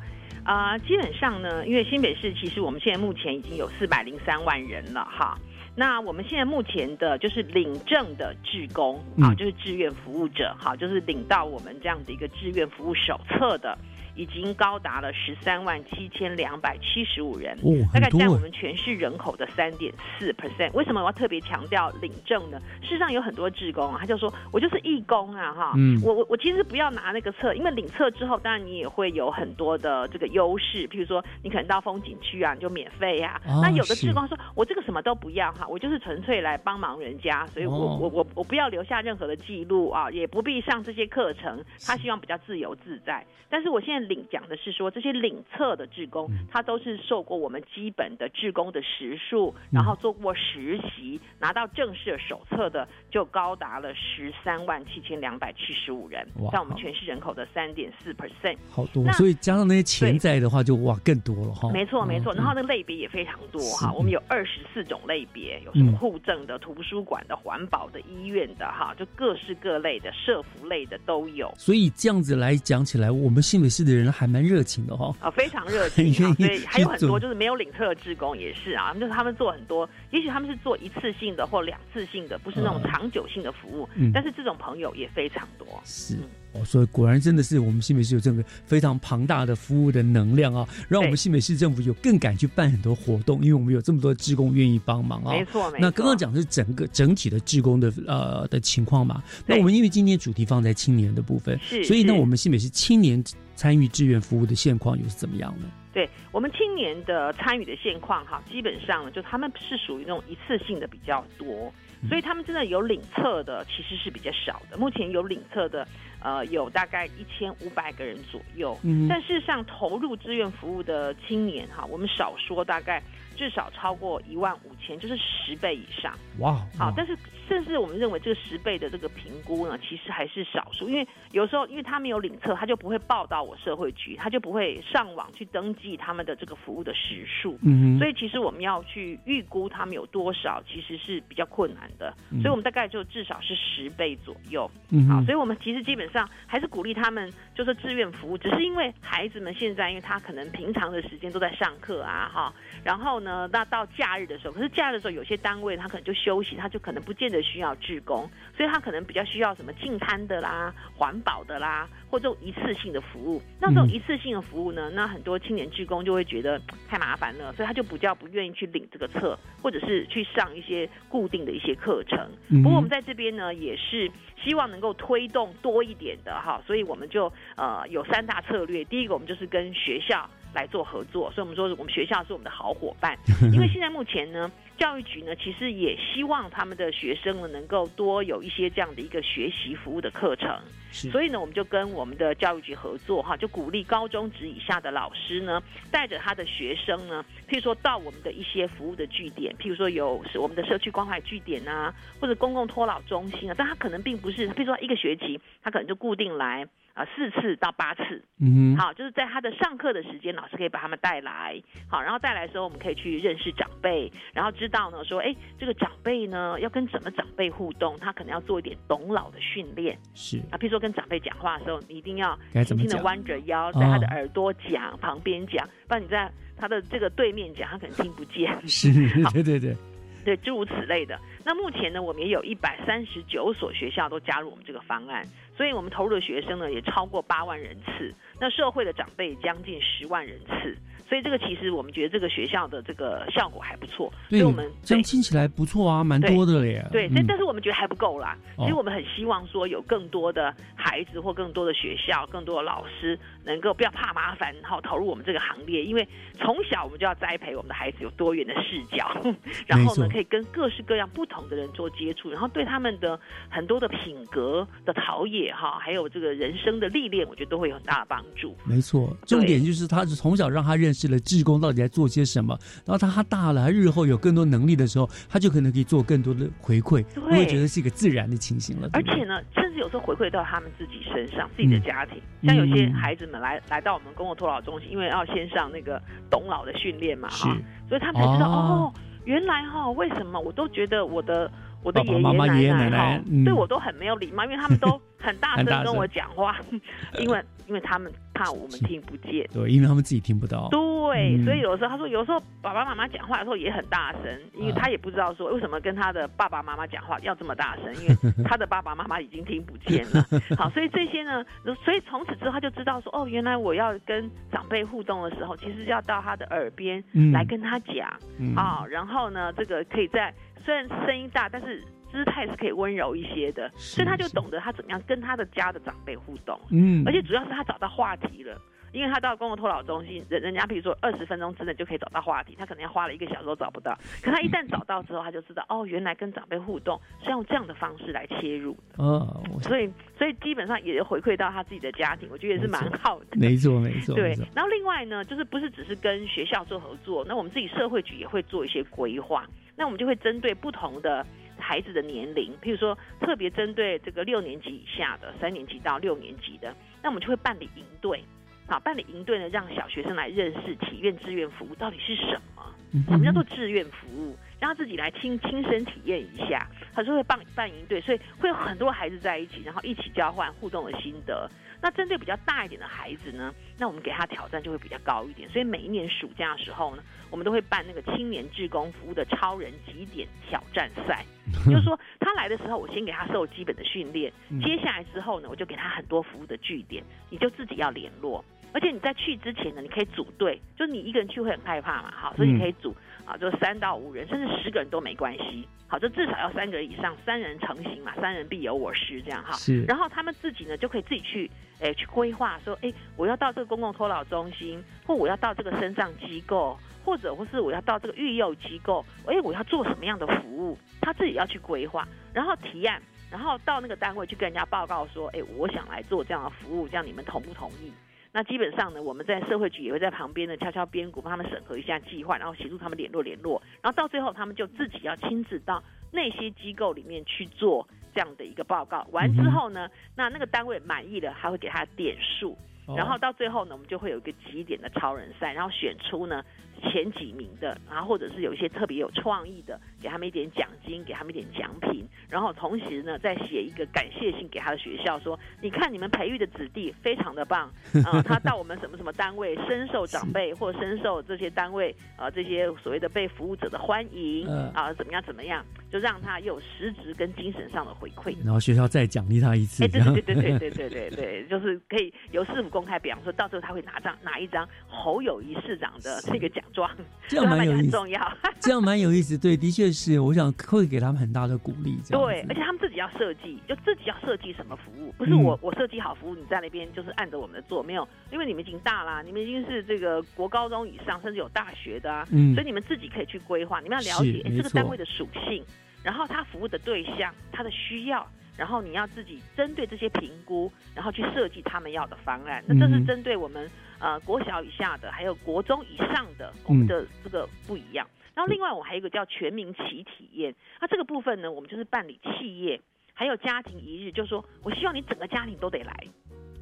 [0.47, 5.39] 呃，基本上呢，因为新北市其实我们现在目前已经有四百零三万人了，哈。
[5.77, 13.77] 那我们现在目前的就是领证的志工啊，就是志愿服务者，好，就是领到我们这样的一个志愿服务手册的。
[14.15, 17.57] 已经高达了十三万七千两百七十五人，
[17.93, 20.73] 大概占我们全市人口的三点四 percent。
[20.73, 22.59] 为什么我要特别强调领证呢？
[22.83, 33.41] 事实上有很多志工啊，他就说我就是义工啊，哈，嗯我我我其实不要拿那个册，因为领册之后，当然你也会有很多的这个优势，譬如说你可能到风景区啊，你就免费呀。
[33.61, 43.27] 那有的志工说，我这个什么都不要哈，我就是纯粹来帮忙人家，所以我我我我不要留下任何的记录啊，也不必上这些课程，他希望比较自由自在。
[43.51, 44.04] 但是我现在。
[44.05, 59.11] 领讲的是说，这些领测的志工，他都是受过我们基本的志工的时数，然后做过实习，拿到正式的手册的，就高达了十三万七千两百七十五人，在我们全市人口的三点四 percent，好多。
[59.13, 61.71] 所以加上那些潜在的话，就哇更多了哈。
[61.73, 71.53] 没错没错，然后那类别也非常多哈，我们有二十四种类别，有什么户政的、图书馆的、环保的、医院的哈，就各式各类的社服类的都有。
[71.57, 73.94] 所以这样子来讲起来，我们新北市的。
[73.95, 84.11] 人还蛮热情的哈、啊，非常热情很 愿意啊，所以还有很多就是没有领测的志工也是啊，就是他们做很多，也许他们是做一次性的或两次性的，不是那种嗯长久性的服务，嗯。
[84.13, 85.67] 但是这种朋友也非常多。
[85.85, 86.17] 是。
[86.53, 95.33] 哦，所以果然真的是我们新北市有这个非常庞大的服务的能量啊，让我们新北市政府有更敢去办很多活动，因为我们有这么多志工愿意帮忙啊。
[95.33, 95.79] 没错没错。
[95.81, 103.21] 那刚刚讲的是整个整体的志工的呃的情况嘛，那我们因为今天主题放在青年的部分，是所以呢，我们新北市青年
[103.55, 105.67] 参与志愿服务的现况又是怎么样呢？
[105.93, 114.77] 对我们青年的参与的现况哈，基本上呢，就他们是属于那种一次性的比较多，嗯所以他们真的有领测的其实是比较少的。
[114.77, 115.87] 目前有领测的，
[116.21, 118.77] 呃，有大概一千五百个人左右。
[118.83, 123.01] 嗯但事实上，投入志愿服务的青年哈，我们少说大概
[123.35, 126.13] 至少超过一万五千，就是十倍以上。
[126.39, 127.17] 哇，好，但是
[127.49, 144.71] 甚至我们认为这个十倍的这个评估呢，其实还是少数，因为有时候因为他没有领测，他就不会报到我社会局，他就不会上网去登记他们的这个服务的时数，嗯所以其实我们要去预估他们有多少，其实是比较困难的，嗯所以我们大概就至少是十倍左右。
[144.91, 145.15] 嗯哼。
[145.15, 163.43] 好，所以我们其实基本上还是鼓励他们就是志愿服务，只是因为孩子们现在因为他可能平常的时间都在上课啊，哈，然后呢，那到假日的时候，可是假日的时候有些单位他可能就休息，他就可能不见得需要志工，所以他可能比较需要什么进餐的啦、环保的啦，或这种一次性的服务。
[163.61, 172.19] 那这种嗯一次性的服务呢，那很多青年职工就会觉得太麻烦了，所以他就比较不愿意去领这个册，或者是去上一些固定的一些课程。
[172.51, 174.11] 嗯不过我们在这边呢，也是
[174.43, 178.85] 希望能够推动多一点的哈，所以我们就呃有三大策略。
[178.85, 183.19] 第一个，我们就是跟学校来做合作，所以我们说我们学校是我们的好伙伴，
[183.53, 190.49] 因为现在目前呢，教育局呢其实也希望他们的学生呢能够多有一些这样的一个学习服务的课程。
[190.95, 208.77] 所以呢，我们就跟我们的教育局合作哈，就鼓励高中职以下的老师呢，带着他的学生呢，譬如说到我们的一些服务的据点，譬如说有是我们的社区关怀据点啊，或者公共托老中心啊，但他可能并不是，譬如说一个学期，他可能就固定来啊四次到八次，嗯哼。
[208.77, 220.39] 好，就是在他的上课的时间，老师可以把他们带来，好，然后带来的时候，我们可以去认识长辈，然后知道呢，说，哎，这个长辈呢要跟怎么长辈互动，他可能要做一点懂老的训练，是。
[220.51, 228.51] 啊，譬如说跟长辈讲话的时候，你一定要轻轻的弯着腰，在他的哦耳朵讲，旁边讲，不然你在他的这个对面讲，他可能听不见。
[228.69, 228.93] 是，
[229.33, 229.77] 对对对，
[230.25, 231.19] 对，诸如此类的。
[231.45, 235.25] 那目前呢，我们也有一百三十九所学校都加入我们这个方案，
[235.57, 240.77] 所以我们投入的学生呢也超过八万人次，那社会的长辈将近十万人次，
[241.09, 246.85] 所以这个其实我们觉得这个学校的这个效果还不错，所对以我们，这样听起来不错啊，蛮多的了耶。
[246.91, 248.37] 对，嗯但但是我们觉得还不够啦。
[248.57, 255.85] 哦其实我们很希望说，有更多的孩子或更多的学校、更多的老师，能够不要怕麻烦，然后投入我们这个行列。
[255.85, 259.11] 因为从小我们就要栽培我们的孩子有多元的视角，
[259.67, 263.19] 然后呢，可以跟各式各样不同的人做接触，然后对他们的
[263.49, 268.57] 很多的品格的陶冶哈，还有这个人生的历练，我觉得都会有很大的帮助。
[268.65, 278.89] 没错，重点就是他是从小让他认识了志工到底在做些什么，然后他他大了，他日后有更多能力的时候，他就可能可以做更多的回馈，对不会觉得是一个自然的情形了。
[278.93, 282.21] 而且呢，甚至有时候回馈到他们自己身上，自己的嗯家庭。
[282.43, 287.57] 像有些嗯孩子们来来到我们公共托老中心，因为要先上那个懂老的训练嘛，是哈，
[287.89, 291.51] 所以他们才知道哦哦原来哈，为什么我都觉得我的
[291.85, 296.57] 我的爷爷爷奶奶对我都很没有礼貌，因为他们都很大声声 跟我讲话，
[297.21, 299.49] 因为因为他们怕我们听不见。
[299.53, 300.69] 对，因为他们自己听不到。
[300.71, 310.25] 对，嗯所以有时候他说，有时候爸爸妈妈讲话的时候也很大声，因为啊他也不知道说为什么跟他的爸爸妈妈讲话要这么大声，因为他的爸爸妈妈已经听不见了。
[310.57, 311.45] 好，所以这些呢，
[311.85, 317.95] 所以从此之后他就知道说，哦，原来我要跟长辈互动的时候，其实要到他的耳边嗯来跟他讲
[318.39, 320.33] 嗯啊、然后呢，这个可以在
[320.65, 321.83] 虽然声音大，但是。
[322.15, 326.57] 姿态是可以温柔一些的，所以他就懂得他怎么样跟他的家的长辈互动。
[326.71, 328.57] 嗯而且主要是他找到话题了。
[328.93, 333.99] 因为他到公共托老中心，人人家比如说二十分钟之内就可以找到话题，他可能要花了一个小时都找不到。
[334.23, 343.27] 可他一旦找到之后，他就知道哦，原来跟长辈互动是用这样的方式来切入，哦，所以所以基本上也回馈到他自己的家庭，我觉得也是蛮好的。
[343.33, 349.45] 没错没错， 对，然后另外呢，就是不是只是跟学校做合作，那我们自己社会局也会做一些规划。
[349.77, 351.27] 那我们就会针对不同的
[351.59, 358.23] 孩子的年龄，譬如说特别针对这个六年级以下的，三年级到六年级的，那我们就会办理营队。
[358.67, 366.67] 好，办理营队呢，让小学生来认识体验志愿服务到底是什么，嗯什么叫做志愿服务，让他自己来亲亲身体验一下。
[366.95, 371.51] 他说会办办营队，所以会有很多孩子在一起，然后一起交换互动的心得。
[371.85, 375.47] 那针对比较大一点的孩子呢，那我们给他挑战就会比较高一点。
[375.51, 381.23] 所以每一年暑假的时候呢，我们都会办那个青年志工服务的超人极点挑战赛。
[381.69, 388.43] 就是说，他来的时候，我先给他受基本的训练，嗯接下来之后呢，我就给他很多服务的据点，你就自己要联络。
[388.73, 395.67] 而且你在去之前呢，你可以组队，就是你一个人去会很害怕嘛，好，所以你可以组啊，就三到五人，甚至十个人都没关系。
[395.87, 399.53] 好，就至少要三个人以上，三人成型嘛，三人必有我师这样哈。
[399.53, 401.51] 是然后他们自己呢就可以自己去，
[401.81, 413.01] 诶、去规划说，诶、我要到这个公共托老中心，或我要到这个身障机构，或者或是我要到这个育幼机构，诶、我要做什么样的服务，他自己要去规划，然后提案，
[413.31, 417.93] 然后到那个单位去跟人家报告说，诶、我想来做这样的服务，这样你们同不同意？
[418.35, 425.81] 那基本上呢，我们在社会局也会在旁边呢敲敲边鼓，帮他们审核一下计划，然后协助他们联络联络，然后到最后他们就自己要亲自到
[426.11, 429.07] 那些机构里面去做这样的一个报告。
[429.13, 432.59] 完之后呢，那那个单位满意了，还会给他点数。
[432.87, 436.45] 哦然后到最后呢，我们就会有一个几点的超人赛，然后选出呢
[436.91, 447.71] 前几名的，然后或者是有一些特别有创意的，给他们一点奖金，给他们一点奖品，然后同时呢再写一个感谢信给他的学校，说你看你们培育的子弟非常的棒，
[448.05, 454.71] 啊、 他到我们什么什么单位深受长辈或深受这些单位呃这些所谓的被服务者的欢迎嗯。
[454.75, 455.65] 啊、怎么样怎么样，
[455.95, 458.35] 就让他有实质跟精神上的回馈。
[458.45, 466.91] 然后学校再奖励他一次，哎，对对对对对对 对对对，就是可以由市府公开，比方说到时候他会拿张拿一张侯友谊市长的这个奖状，
[467.29, 468.37] 这样 对他们蛮有意思很重要。
[468.61, 469.39] 这样蛮有意思。
[469.39, 471.97] 对，的确是，我想会给他们很大的鼓励。
[472.11, 485.63] 对，而且他们自己要设计，就自己要设计什么服务，不是嗯我、我设计好服务，你在那边就是按着我们的做，没有，因为你们已经大啦，你们已经是这个国高中以上，甚至有大学的啊，嗯所以你们自己可以去规划，你们要了解这个单位的属性，
[486.05, 488.25] 然后他服务的对象，他的需要。
[488.57, 492.63] 然后你要自己针对这些评估，然后去设计他们要的方案。
[492.69, 498.07] 那这是嗯针对我们呃国小以下的，还有国中以上的，我们的这个不一样。
[498.33, 502.81] 然后另外我还有一个叫全民企体验，那这个部分呢，我们就是办理企业
[503.13, 505.93] 还有家庭一日，就是说我希望你整个家庭都得来，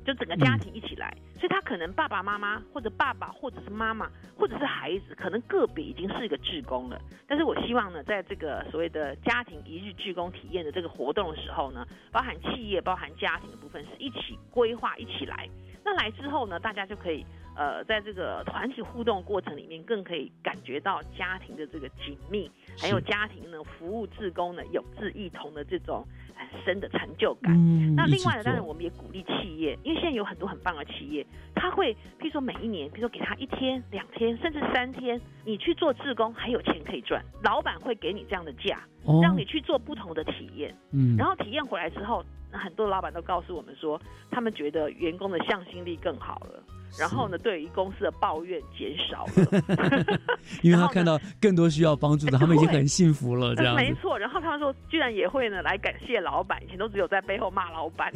[0.04, 1.16] 就整个家庭一起来。
[1.38, 7.00] 所以他可能爸爸妈妈或者爸爸或者是妈妈或者是孩子，可能个别已经是一个志工了。
[7.26, 15.48] 但是我希望呢，在这个所谓的家庭一日志工体验的这个活动的时候呢，包含企业、包含家庭的部分是一起规划一起来。
[15.84, 17.26] 那来之后呢，大家就可以
[17.56, 22.48] 呃，在这个团体互动过程里面，更可以感觉到家庭的这个紧密，
[22.80, 26.06] 还有家庭呢服务志工呢有志一同的这种
[26.36, 27.52] 很深的成就感。
[27.54, 40.74] 嗯那另外呢，当然我们也鼓励企业，因为现在有很多很棒的企业，他会譬如说每一年，譬如说给他一天、两天，甚至三天，你去做志工还有钱可以赚，老板会给你这样的假，哦让你去做不同的体验。
[40.92, 46.62] 嗯然后体验回来之后，那很多老板都告诉我们说，他们觉得员工的向心力更好了。
[46.98, 50.18] 然后呢，对于公司的抱怨减少了，
[50.62, 53.82] 因为他看到更多需要帮助的，他们已经很幸福了，这样子。
[53.82, 54.18] 没错。
[54.18, 58.12] 然后他们说，居然也会呢来感谢老板，以前都只有在背后骂老板。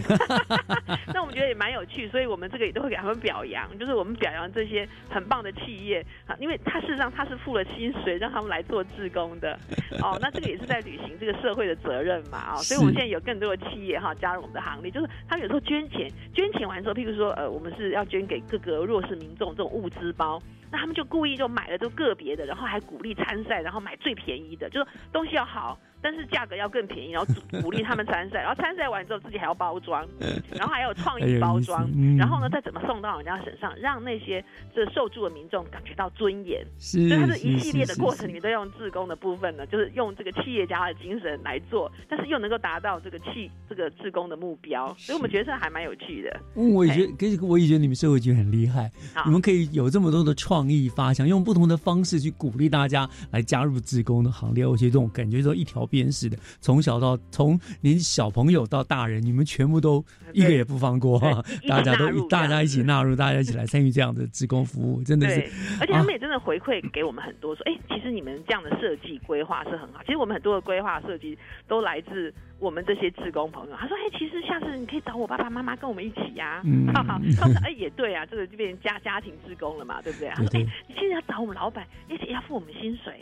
[1.13, 9.59] 那我们觉得也蛮有趣，所以我们这个也都会给他们表扬，就是我们表扬这些很棒的企业啊，因为他事实上他是付了薪水让他们来做志工的
[10.03, 10.19] 哦。
[10.21, 20.43] 那这个也是在履行这个社会的责任嘛啊、哦，所以我们是现在有更多的企业哈加入我们的行列，就是他们有时候捐钱，捐钱完之后，譬如说呃，我们是要捐给各个弱势民众这种物资包。
[20.71, 30.07] 那他们就故意就买了就个别的，然后还鼓励参赛，然后买最便宜的，就是东西要好，但是价格要更便宜，然后鼓鼓励他们参赛，然后参赛完之后自己还要包装，
[30.53, 34.45] 然后还有创意包装嗯，然后呢再怎么送到人家身上，让那些
[34.75, 36.65] 这受助的民众感觉到尊严。
[36.79, 46.41] 是所以它是一系列的过程里面都用自工的部分呢，就是用这个企业家的精神来做，但是又能够达到这个企这个自工的目标，所以我们觉得这还蛮有趣的。
[46.55, 61.21] 嗯，我也觉得，可是我也觉得你们社会局很厉害，好你们可以有这么多的创意发想，用不同的方式去鼓励大家来加入志工的行列，而且这种感觉都一条边似的，从小到从连小朋友到大人，你们全部都一个也不放过
[61.69, 65.41] 大家都大家一起纳入，大家一起来参与这样的志工服务，真的是，
[65.81, 70.01] 而且他们也真的回馈给我们很多，说，哎、其实你们这样的设计规划是很好。
[70.05, 71.37] 其实我们很多的规划设计
[71.67, 76.63] 都来自我们这些志工朋友，他说：“哎，其实下次你可以找我爸爸妈妈跟我们一起呀。”
[76.95, 83.21] 他说：“哎，也对啊，这个就变成家家庭志工了嘛， 对不对？”他说：“对哎，你现在要找我们老板，而且要付我们薪水，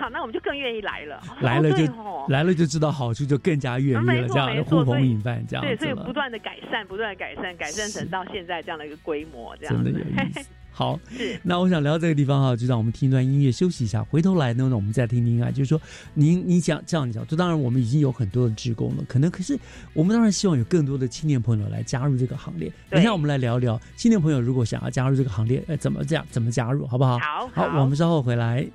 [0.00, 1.16] 好， 那我们就更愿意来了。
[1.28, 1.84] 哦来了就
[2.28, 6.14] 来了就知道好处，就更加愿意了，这样呼朋引伴这样对，所以不。
[6.14, 10.48] 断的改善，不断的改善，改善成到现在这样的一个规模，这样子真的有意思。
[10.76, 10.98] 好，
[11.44, 15.80] 那我想聊这个地方哈，就让我们听一段音乐休息一下，回头来呢，那我们再听听啊，就是说，
[16.14, 19.56] 您您讲这样讲，就当然我们已经有很多的职工了，可能可是
[19.92, 22.72] 我们当然希望有更多的青年朋友来加入这个行列。
[22.90, 27.20] 等一下我们来聊聊青年朋友如果想要加入这个行列，呃，怎么这样怎么加入，好不好？
[27.20, 28.66] 好好，好我们稍后回来。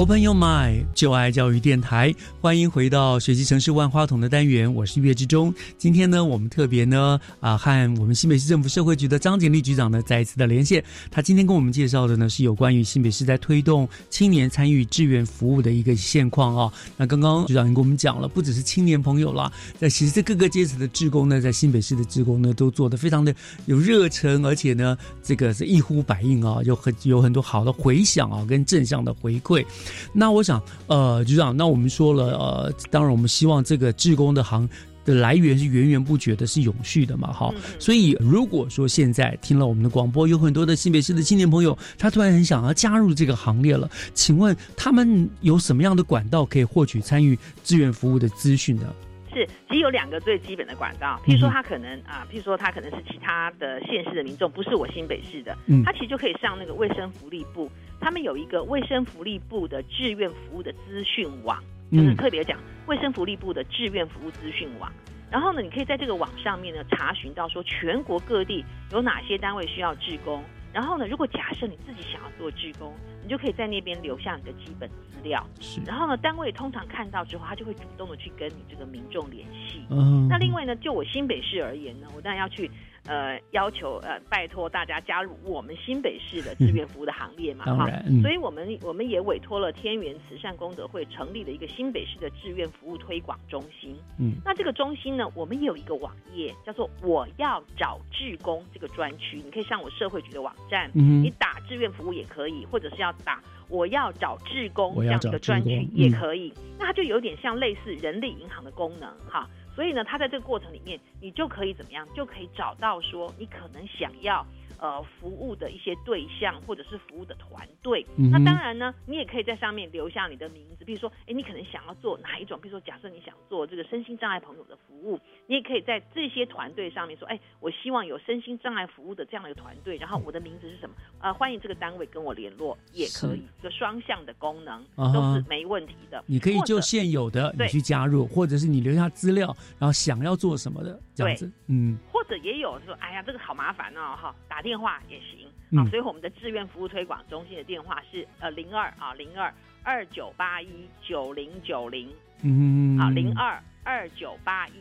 [0.00, 5.50] Open Your Mind，就爱教育电台，欢迎回到学习城市万花筒的单元，我是岳志忠。
[5.78, 10.84] 今天呢，我们特别呢啊、和我们新北市政府社会局的张景丽局长呢再一次的连线。
[11.10, 23.34] 他今天跟我们介绍的呢是有关于新北市在推动青年参与志愿服务的一个现况啊、那刚刚局长已经跟我们讲了，不只是青年朋友啦，在其实各个阶层的志工呢，在新北市的志工呢都做得非常的
[23.64, 29.64] 有热忱，而且呢这个是一呼百应啊，有很有很多好的回响啊，跟正向的回馈。
[30.12, 34.68] 那我想，呃，局长，那我们说了，呃，当然我们希望这个志工的行
[35.04, 37.54] 的来源是源源不绝的，是永续的嘛，哈。
[37.78, 48.92] 所以如果说现在听了我们的广播，有很多的新北市的青年朋友，他突然很想要加入这个行列了，请问他们有什么样的管道可以获取参与志愿服务的资讯呢？
[49.32, 57.70] 是，其实有两个最基本的管道，譬如说他可能啊，譬如说他可能是其他的县市的民众，不是我新北市的，嗯他其实就可以上那个卫生福利部，
[58.00, 61.58] 他们有一个卫生福利部的志愿服务的资讯网，
[61.90, 64.92] 就是嗯特别讲卫生福利部的志愿服务资讯网。
[65.30, 70.42] 然后呢，你可以在这个网上面呢查询到说全国各地有哪些单位需要志工。
[70.72, 75.44] 然后呢，如果假设你自己想要做志工，你就可以在那边留下你的基本资料。
[75.60, 79.84] 是然后呢，单位通常看到之后，他就会主动的去跟你这个民众联系。
[79.90, 82.70] 嗯那另外呢，就我新北市而言呢，我当然要去
[83.06, 87.86] 呃要求呃拜托大家加入我们新北市的志愿服务的行列嘛，哈
[88.22, 93.96] 所以我们我们也委托了天元慈善功德会成立了一个新北市的志愿服务推广中心。
[94.18, 106.52] 嗯那这个中心呢，我们也有一个网页，叫做“我要找志工”这个专区，你可以上我社会局的网站，嗯你打志愿服务也可以，或者是要打“我要找志工”这样的一个专区也嗯可以。
[106.78, 109.48] 那它就有点像类似人力银行的功能哈。
[109.80, 112.06] 所以呢，他在这个过程里面，你就可以怎么样？
[112.14, 114.44] 就可以找到说你可能想要
[114.80, 118.04] 呃服务的一些对象，或者是服务的团队。
[118.16, 122.58] 嗯那当然呢，你也可以在上面留下你的名字，比如说，哎，你可能想要做哪一种？
[122.60, 130.94] 比如说，假设你想做这个身心障碍朋友的服务，你也可以在这些团队上面说，哎，我希望有身心障碍服务的这样的一个团队，然后我的名字是什么？
[131.20, 136.22] 呃，欢迎这个单位跟我联络，也可以，一个双向的功能啊都是没问题的。
[136.26, 141.98] 你可以就现有的你去加入，或者是你留下资料，然后想要做什么的这样子，嗯。
[142.12, 145.88] 或者也有说，哎呀，这个好麻烦哦，哈，打电话也行嗯啊。
[145.90, 149.52] 所以我们的志愿服务推广中心的电话是呃零二啊零二
[149.82, 152.08] 二九八一九零九零
[152.42, 154.72] 嗯啊零二二九八一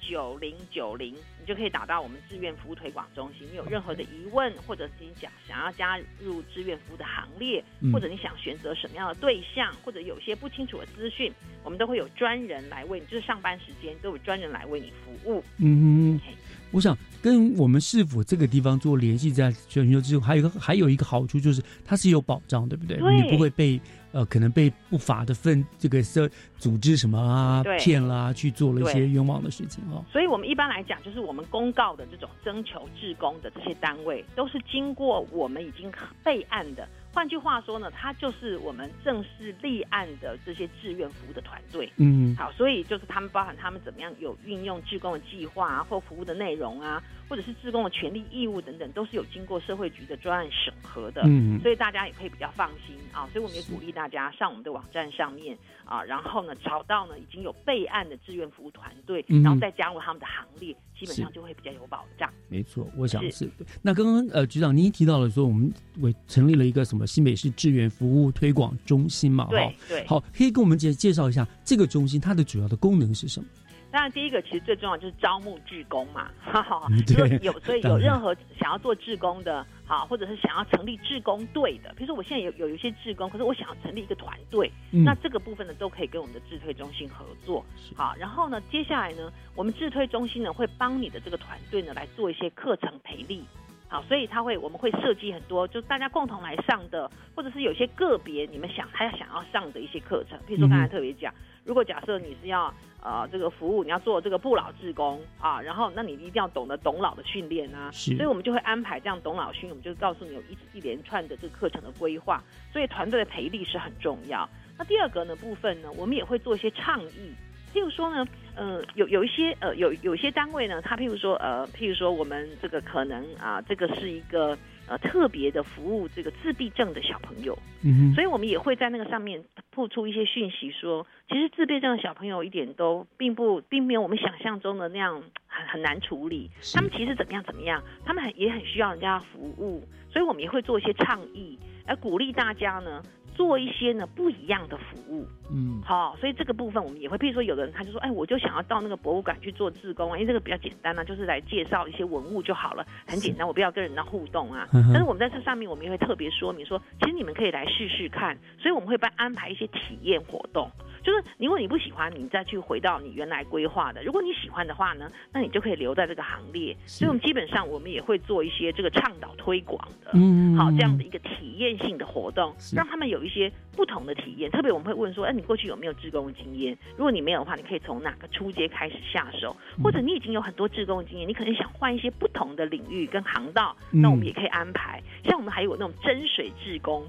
[0.00, 3.46] 九零九零，你就可以打到我们志愿服务推广中心。
[3.50, 11.30] 你有任何的疑问，或者是你想想要加入志愿服务的行列，嗯或者你想选择什么样的对象，或者有些不清楚的资讯，
[11.62, 15.44] 我们都会有专人来为你，就是上班时间都有专人来为你服务。
[15.58, 16.36] 嗯哼，
[16.70, 22.98] 我想跟我们市府这个地方做联系，在全球之后，还有一个还有一个好处就是它是有保障，对不对？
[22.98, 23.80] 对你不会被
[24.12, 30.04] 呃可能被不法的分这个社组织什么啊骗啦，去做了一些冤枉的事情哦。
[30.12, 35.90] 所以，我们一般来讲，就是我们公告的这种征求志工的这些单位，都是经过我们已经
[36.22, 36.88] 备案的。
[37.18, 41.92] 换句话说呢，它就是我们正式立案的这些志愿服务的团队。
[41.96, 51.22] 嗯好，所以就是他们包含他们怎么样有运用志工的计划啊，或服务的内容啊，或者是自工的权利义务等等，都是有经过社会局的专案审核的。
[51.26, 53.28] 嗯所以大家也可以比较放心啊。
[53.32, 62.32] 所以我们也鼓励大家上我们的网站上面啊，然后呢找到呢已经有备案的志愿服务团队，嗯然后再加入他们的行列，基本上就会比较有保障。
[62.48, 63.50] 没错，我想是。
[63.82, 69.46] 那刚刚呃，局长您提到了说，我们为成立了一个什么新北市志愿服务推广中心嘛？
[69.50, 70.06] 对对。
[70.06, 73.46] 好，可以跟我们介介绍一下这个中心它的主要的功能是什么？
[73.90, 76.86] 当然，第一个其实最重要就是招募志工嘛， 哈哈。
[77.06, 87.64] 对，有所以有任何想要做志工的，好，或者是想要成立志工队的，比如说我现在有有一些志工，可是我想要成立一个团队，那这个部分呢都可以跟我们的智推中心合作，
[87.96, 88.14] 好。
[88.18, 93.42] 然后呢，接下来呢，我们智推中心呢会帮你的这个团队呢来做一些课程培力，
[93.88, 101.32] 好，所以他会我们会设计很多，就大家共同来上的，或者是有些个别你们想他要想要上的一些课程，比如说刚才特别讲，
[101.68, 102.74] 如果假设你是要。
[103.00, 112.42] 呃，这个服务你要做这个不老志工啊，然后那你一定要懂得懂老的训练啊，所以我们就会安排这样懂老训，我们就告诉你有一一连串的这个课程的规划，
[112.72, 114.46] 所以团队的培力是很重要。
[114.76, 117.32] 那第二个呢部分呢，我们也会做一些倡议，
[117.72, 124.58] 譬如说呢，呃，有有一些呃有有些单位呢，他譬如说呃，譬如说我们这个可能啊，这个是一个。
[124.88, 139.86] 呃，特别的服务这个自闭症的小朋友，嗯，所以我们也会在那个上面铺出一些讯息，说其实自闭症的小朋友一点都并不，并没有我们想象中的那样很很难处理，他们其实怎么样怎么样，他们很也很需要人家服务，
[140.18, 141.56] 所以我们也会做一些倡议，
[141.86, 143.00] 来鼓励大家呢。
[143.36, 154.66] 做一些呢不一样的服务，嗯，好，所以这个部分我们也会，譬如说有的人他就说，哎，我就想要到那个博物馆去做志工啊，因为这个比较简单啊，就是来介绍一些文物就好了，很简单，我不要跟人家互动啊。
[154.72, 160.68] 但是我们在这上面，我们也会特别说明说，其实你们可以来试试看，所以我们会帮安排一些体验活动。
[161.08, 166.76] 就是如果你不喜欢，你再去回到你原来规划的；如果你喜欢的话呢，那你就可以留在这个行列。
[166.84, 174.50] 所以，我们基本上我们也会做一些这个倡导推广的，嗯，好这样的一个体验性的活动，让他们有一些不同的体验。
[174.50, 176.76] 特别我们会问说，哎，你过去有没有志工经验？
[176.98, 179.56] 如果你没有的话，你可以从哪个初阶开始下手？
[179.82, 185.02] 或者你已经有很多志工经验，你可能想换一些不同的领域跟航道，那我们也可以安排。
[185.24, 187.02] 像我们还有那种真水志工。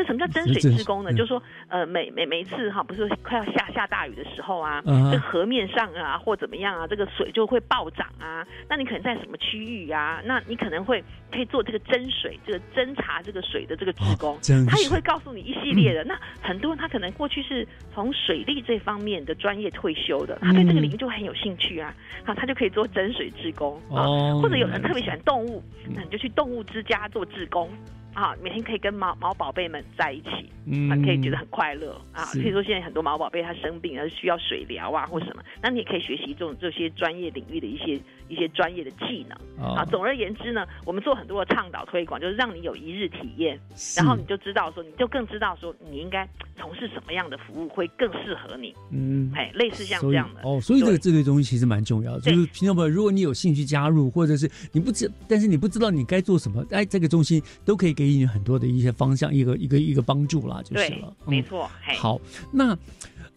[0.00, 1.12] 那什么叫真水之工呢？
[1.12, 4.82] 就是说，呃，每每每一次哈，不是快要下下大雨的时候啊，
[5.12, 8.46] 这河面上啊或怎么样啊，这个水就会暴涨啊。
[8.66, 10.22] 那你可能在什么区域啊？
[10.24, 16.02] 那你可能会可以做这个真水，这个侦查这个水的这个职工，他也会告诉你一系列的。
[16.02, 21.94] 那很多人他可能过去是从水利这方面的专业退休的，他对这个领域就很有兴趣啊，
[22.24, 24.08] 好，他就可以做真水职工啊。
[24.40, 25.62] 或者有人特别喜欢动物，
[25.94, 27.68] 那你就去动物之家做志工。
[28.14, 32.24] 啊，每天可以跟毛毛宝贝们在一起，嗯，可以觉得很快乐啊。
[32.32, 38.00] 可以说现在很多毛宝贝它生病，而需要水疗啊或什么，那你也可以学习这种这些专业领域的一些
[38.30, 39.84] 一些专业的技能啊。
[39.84, 43.60] 总而言之呢，我们做很多的倡导推广，就是让你有一日体验，
[43.94, 46.26] 然后你就知道说，你就更知道说，你应该
[46.56, 48.74] 从事什么样的服务会更适合你。
[48.90, 52.20] 嗯，哎，类似像这样的哦，所以这个这类东西其实蛮重要的。
[52.22, 57.90] 就是听众朋友，如果你有兴趣加入，或者是你不知，但是你不知道你该做什么，哎，这个中心都可以。
[58.00, 61.12] 给你很多的一些方向，一个一个一个帮助啦，就是了。
[61.26, 61.68] 没错。
[61.98, 62.18] 好，
[62.50, 62.74] 那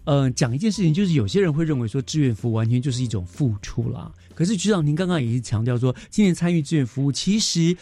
[0.05, 4.11] 呃，讲一件事情，就是有些人会认为说，志愿服务完全就是一种付出啦。
[4.33, 7.75] 可是局长，您刚刚也是强调说，今年参与志愿服务，其实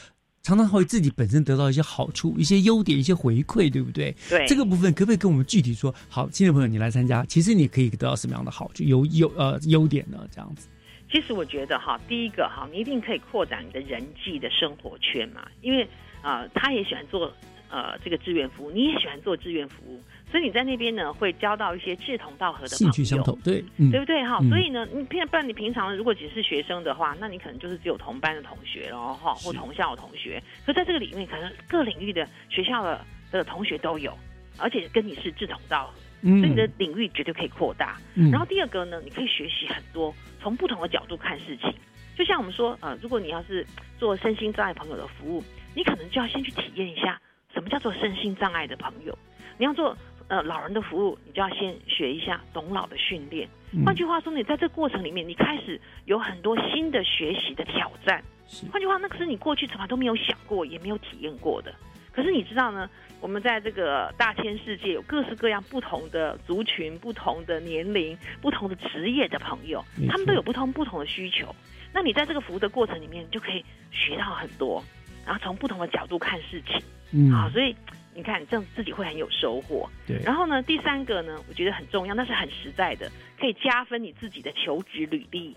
[0.44, 4.16] 常常会自己本身得到一些好处、一些优点、一些回馈，对不对？
[4.30, 4.46] 对。
[4.48, 5.94] 这个部分可不可以跟我们具体说？
[6.10, 10.28] 好，青年朋友，你来参加，其实你可以得到什么样的好处、有有呃优点呢？
[10.32, 10.68] 这样子。
[11.12, 15.88] 其实我觉得哈，第一个哈，你一定可以扩展你的人际的生活圈嘛，因为。
[16.22, 17.34] 啊，他也喜欢做
[17.68, 20.00] 呃这个志愿服务，你也喜欢做志愿服务，
[20.32, 24.40] 所以你在那边呢会交到一些志同道合的兴趣相投，对对不对哈？
[24.50, 30.42] 所以呢，你平不然你平常如果只是学生的话，那你可能就是只有同班的同学咯，哈，或同校的同学。
[30.66, 34.18] 可在这个里面，可能各领域的学校的的同学都有，
[34.58, 37.98] 而且跟你是志同道合，所以你的领域绝对可以扩大。
[38.32, 41.74] 然后第二个呢，你可以学习很多，从不同的角度看事情。
[42.18, 43.66] 就像我们说，呃，如果你要是
[44.00, 45.44] 做身心障碍朋友的服务。
[45.74, 47.18] 你可能就要先去体验一下
[47.54, 49.18] 什么叫做身心障碍的朋友。
[49.58, 49.98] 你要做
[50.32, 53.50] 呃老人的服务，你就要先学一下懂老的训练。
[53.86, 58.24] 换句话说，你在这过程里面，你开始有很多新的学习的挑战。
[58.72, 61.74] 换句话，那个是你过去从来都没有想过，也没有体验过的。
[62.14, 62.90] 可是你知道呢？
[63.20, 71.54] 我们在这个大千世界，有各式各样不同的族群、不同的年龄、不同的职业的朋友，他们都有不同不同的需求。
[71.94, 74.82] 那你在这个服务的过程里面，就可以学到很多。
[75.26, 76.82] 然后从不同的角度看事情，
[77.14, 77.76] 嗯，好，所以
[78.14, 79.90] 你看这样自己会很有收获。
[80.06, 83.10] 对，然后呢，第三个呢，我觉得很重要，那是很实在的，
[83.40, 85.56] 可以加分你自己的求职履历，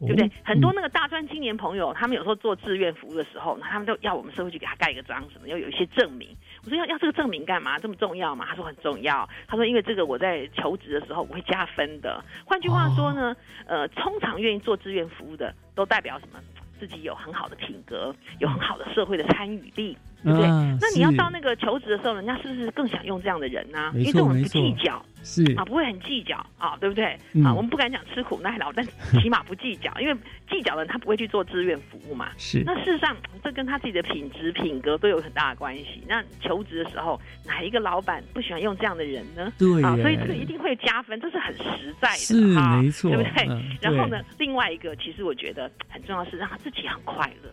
[0.00, 0.30] 对不对？
[0.44, 6.28] 很多那个大专青年朋友，他们有时候做志愿服务的时候，他们都要我们社会局给他盖一个章，什么要有一些证明。
[6.64, 7.78] 我说要要这个证明干嘛？
[7.78, 8.44] 这么重要吗？
[8.48, 9.28] 他说很重要。
[9.46, 12.22] 他说因为这个我在求职的时候我会加分的。
[12.44, 13.34] 换句话说呢，
[13.66, 16.38] 呃，通常愿意做志愿服务的，都代表什么？
[16.78, 20.46] 自己有很好的品格，有很好的社会的参与力，对不对？
[20.46, 23.90] 那你要到那个求职的时候，人家是不是更想用这样的人呢？
[23.94, 27.04] 因为这种人不计较，是啊，不会很计较啊，对不对？
[27.44, 28.86] 啊，我们不敢讲吃苦耐劳，但
[29.20, 30.14] 起码不计较， 因为
[30.48, 32.30] 计较的人他不会去做志愿服务嘛。
[32.38, 32.62] 是。
[32.64, 36.04] 那事实上，这跟他自己的品质、品格都有很大的关系。
[36.06, 39.52] 那求职的时候，哪一个老板不喜欢用这样的人呢？
[39.58, 43.46] 对啊，所以这个一定会加分，这是很实在的，是没错，对不对？
[43.80, 47.50] 然后呢，另外一个，其实我觉得很重要是让他自己很快乐。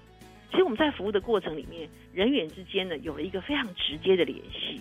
[0.52, 4.80] 其实我们在服务的过程里面，人员之间呢有了一个非常直接的联系。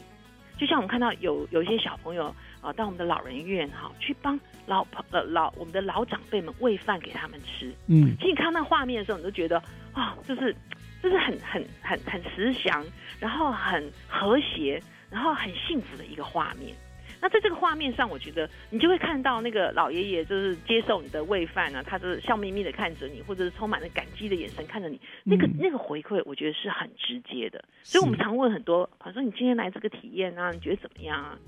[0.58, 2.32] 就像我们看到有有一些小朋友
[2.62, 7.74] 啊，到我们的老人院哈，去帮老朋呃老我们的老长辈们喂饭给他们吃。
[7.88, 10.56] 嗯，其实你看那画面的时候，你都觉得啊，就是
[11.02, 12.82] 就是很很很很慈祥，
[13.18, 16.74] 然后很和谐，然后很幸福的一个画面。
[17.20, 27.64] 那在这个画面上，我觉得你就会看到那个老爷爷就是接受你的喂饭啊，他是笑眯眯的看着你，或者是充满了感激的眼神看着你，那个那个回馈，我觉得是很直接的。
[27.84, 31.38] 所以我们常问很多，他说你今天来这个体验啊，你觉得怎么样啊？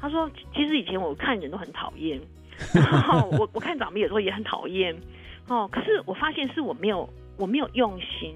[0.00, 2.20] 他说其实以前我看人都很讨厌，
[2.74, 4.96] 然后 我我看长辈有时候也很讨厌，
[5.48, 8.34] 哦，可是我发现是我没有我没有用心。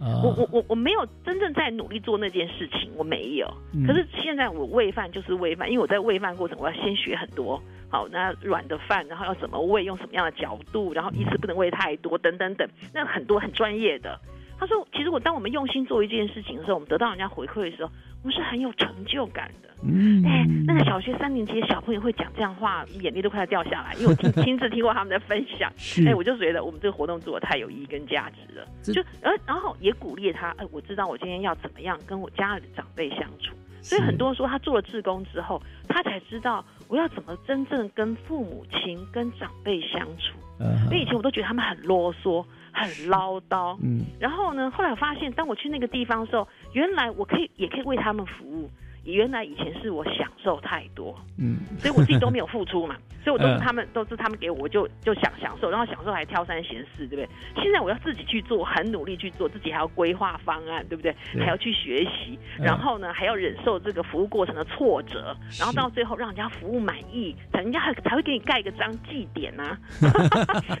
[0.00, 3.46] 我我我我没有真正在努力做那件事情，我没有。
[3.86, 7.62] 可是现在我喂饭就是喂饭，因为我在喂饭过程，我要先学很多。
[7.88, 14.20] 好，那软的饭，然后要怎么喂，用什么样的角度，然后一次不能喂太多，等等等，那很多很专业的。
[14.64, 17.92] 他说：“其实我当我们用心做一件事情的时候，我们得到人家回馈的时候，
[18.22, 19.68] 我们是很有成就感的。
[19.82, 25.70] 嗯，哎，那个小学三年级的小朋友会讲这样话，眼泪都快要掉下来，因为我听 亲自听过他们的分享。
[26.06, 28.66] 哎，我就觉得我们这个活动做的太有意义跟价值了。
[28.82, 33.54] 就而然后也鼓励他，哎，我知道我今天要怎么样跟我家里的长辈相处。
[33.82, 40.38] 所以很多人说他做了志工之后，他才知道我要怎么真正跟父母亲、跟长辈相处。
[40.86, 42.42] 因为以前我都觉得他们很啰嗦。”
[42.74, 48.68] 很唠叨，嗯，然后呢，后来我发现，当我去那个地方的时候，原来我可以，也可以为他们服务。
[49.12, 57.28] 原来以前是我享受太多，嗯，所以我自己都没有付出嘛， 所以我都是他们都是他们给我，我就就想享受，然后享受还挑三拣四，对不对？
[57.62, 61.14] 现在我要自己去做，很努力去做，自己还要规划方案，对不对？
[61.38, 69.76] 还要去学习，然后呢，还要忍受这个服务过程的挫折，然后到最后让人家服务满意，人家才会给你盖一个章记点呐，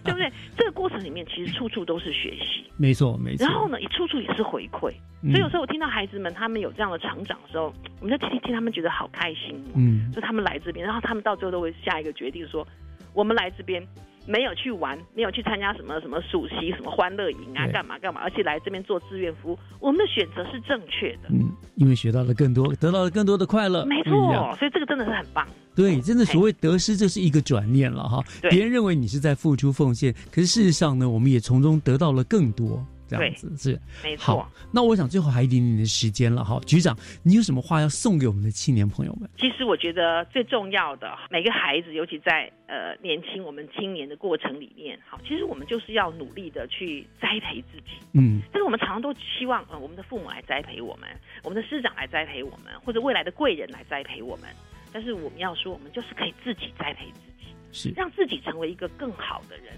[0.04, 0.30] 对不对？
[0.56, 3.46] 这个过程里面其实处处都是学习，没错没错。
[3.46, 12.66] 然后呢，也处处也是回馈，所以有时候我听到孩子们他们有这样的成长的时候，我们就听他们觉得好开心，嗯，就他们来这边，然后他们到最后都会下一个决定说，
[13.12, 13.86] 我们来这边
[14.26, 24.10] 没有去玩，没有去参加什么什么暑期什么欢乐营啊，干嘛干嘛，而且来这边做志愿服务，我们的选择是正确的，嗯，因为学到了更多，得到了更多的快乐，没错，
[24.58, 25.46] 所以这个真的是很棒。
[25.74, 28.22] 对，真的所谓得失，这是一个转念了哈。
[28.48, 32.86] 别人认为你是在付出奉献，可是事实上呢，我们也从中得到了更多。
[33.06, 34.36] 这样子是没错。
[34.36, 39.28] 好，那我想最后还一点点的时间了哈，局长，你有什么话要送给我们的青年朋友们？
[39.38, 47.98] 其实我觉得最重要的，每个孩子，尤其在呃年轻我们青年的过程里面，好，其实我们就是要努力的去栽培自己。
[48.12, 51.08] 嗯，但是我们常常都希望呃我们的父母来栽培我们，
[51.42, 54.48] 我们的师长来栽培我们，或者未来的贵人来栽培我们。
[54.92, 59.74] 但是我们要说，我们就是可以自己栽培自己，是让自己成为一个更好的人，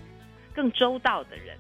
[0.55, 1.57] 更周到的人。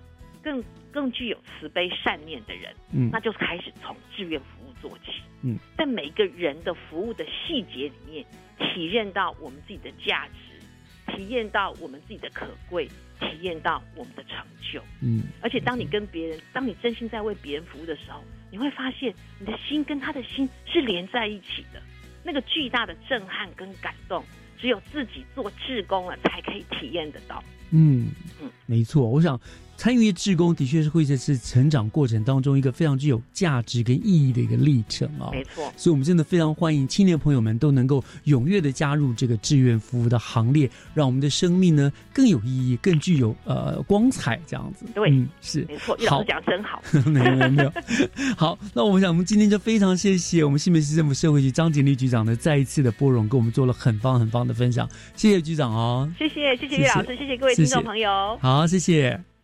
[0.46, 8.24] 更更具有慈悲善念的人，嗯，那就开始从志愿服务做起，嗯，在每一个人的服务的细节里面，
[8.56, 12.86] 体验到我们自己的价值，体验到我们自己的可贵，
[13.18, 14.36] 体验到我们的成
[14.72, 18.22] 就，嗯，而且当你跟别人，当你真心在为别人服务的时候，
[18.52, 21.82] 你会发现你的心跟他的心是连在一起的，
[22.22, 24.24] 那个巨大的震撼跟感动，
[24.56, 27.42] 只有自己做志工了才可以体验得到。
[27.72, 29.36] 嗯嗯，没错，我想。
[29.76, 35.72] 参与志工的确是会在是成长过程当中一个非常具有价值跟意义的一个历程啊，没错。
[35.76, 44.86] 所以，我们真的非常欢迎青年朋友们都能够踊跃的加入这个志愿服务的行列，让我们的生命呢更有意义、更具有呃光彩，这样子。
[44.94, 45.96] 对，嗯，是没错。
[46.06, 47.72] 老师讲真好， 没有没有。
[48.36, 56.10] 好，那我想我们今天就非常谢谢我们新北市政府社会局张景丽局长的再一次的拨冗，跟我们做了很棒很棒的分享，谢谢局长哦。
[56.18, 58.38] 谢谢谢谢岳老师，谢谢各位听众朋友。
[58.40, 59.35] 好，谢谢。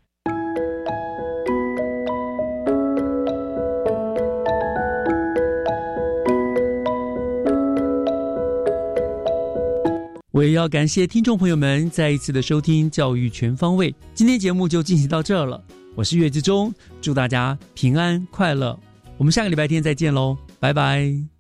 [10.35, 15.63] 我也要感谢听众朋友们再一次的收听《教育全方位》，今天节目就进行到这儿了。
[15.95, 18.77] 我是岳志忠，祝大家平安快乐。
[19.19, 21.32] 我们下个礼拜天再见喽，拜拜。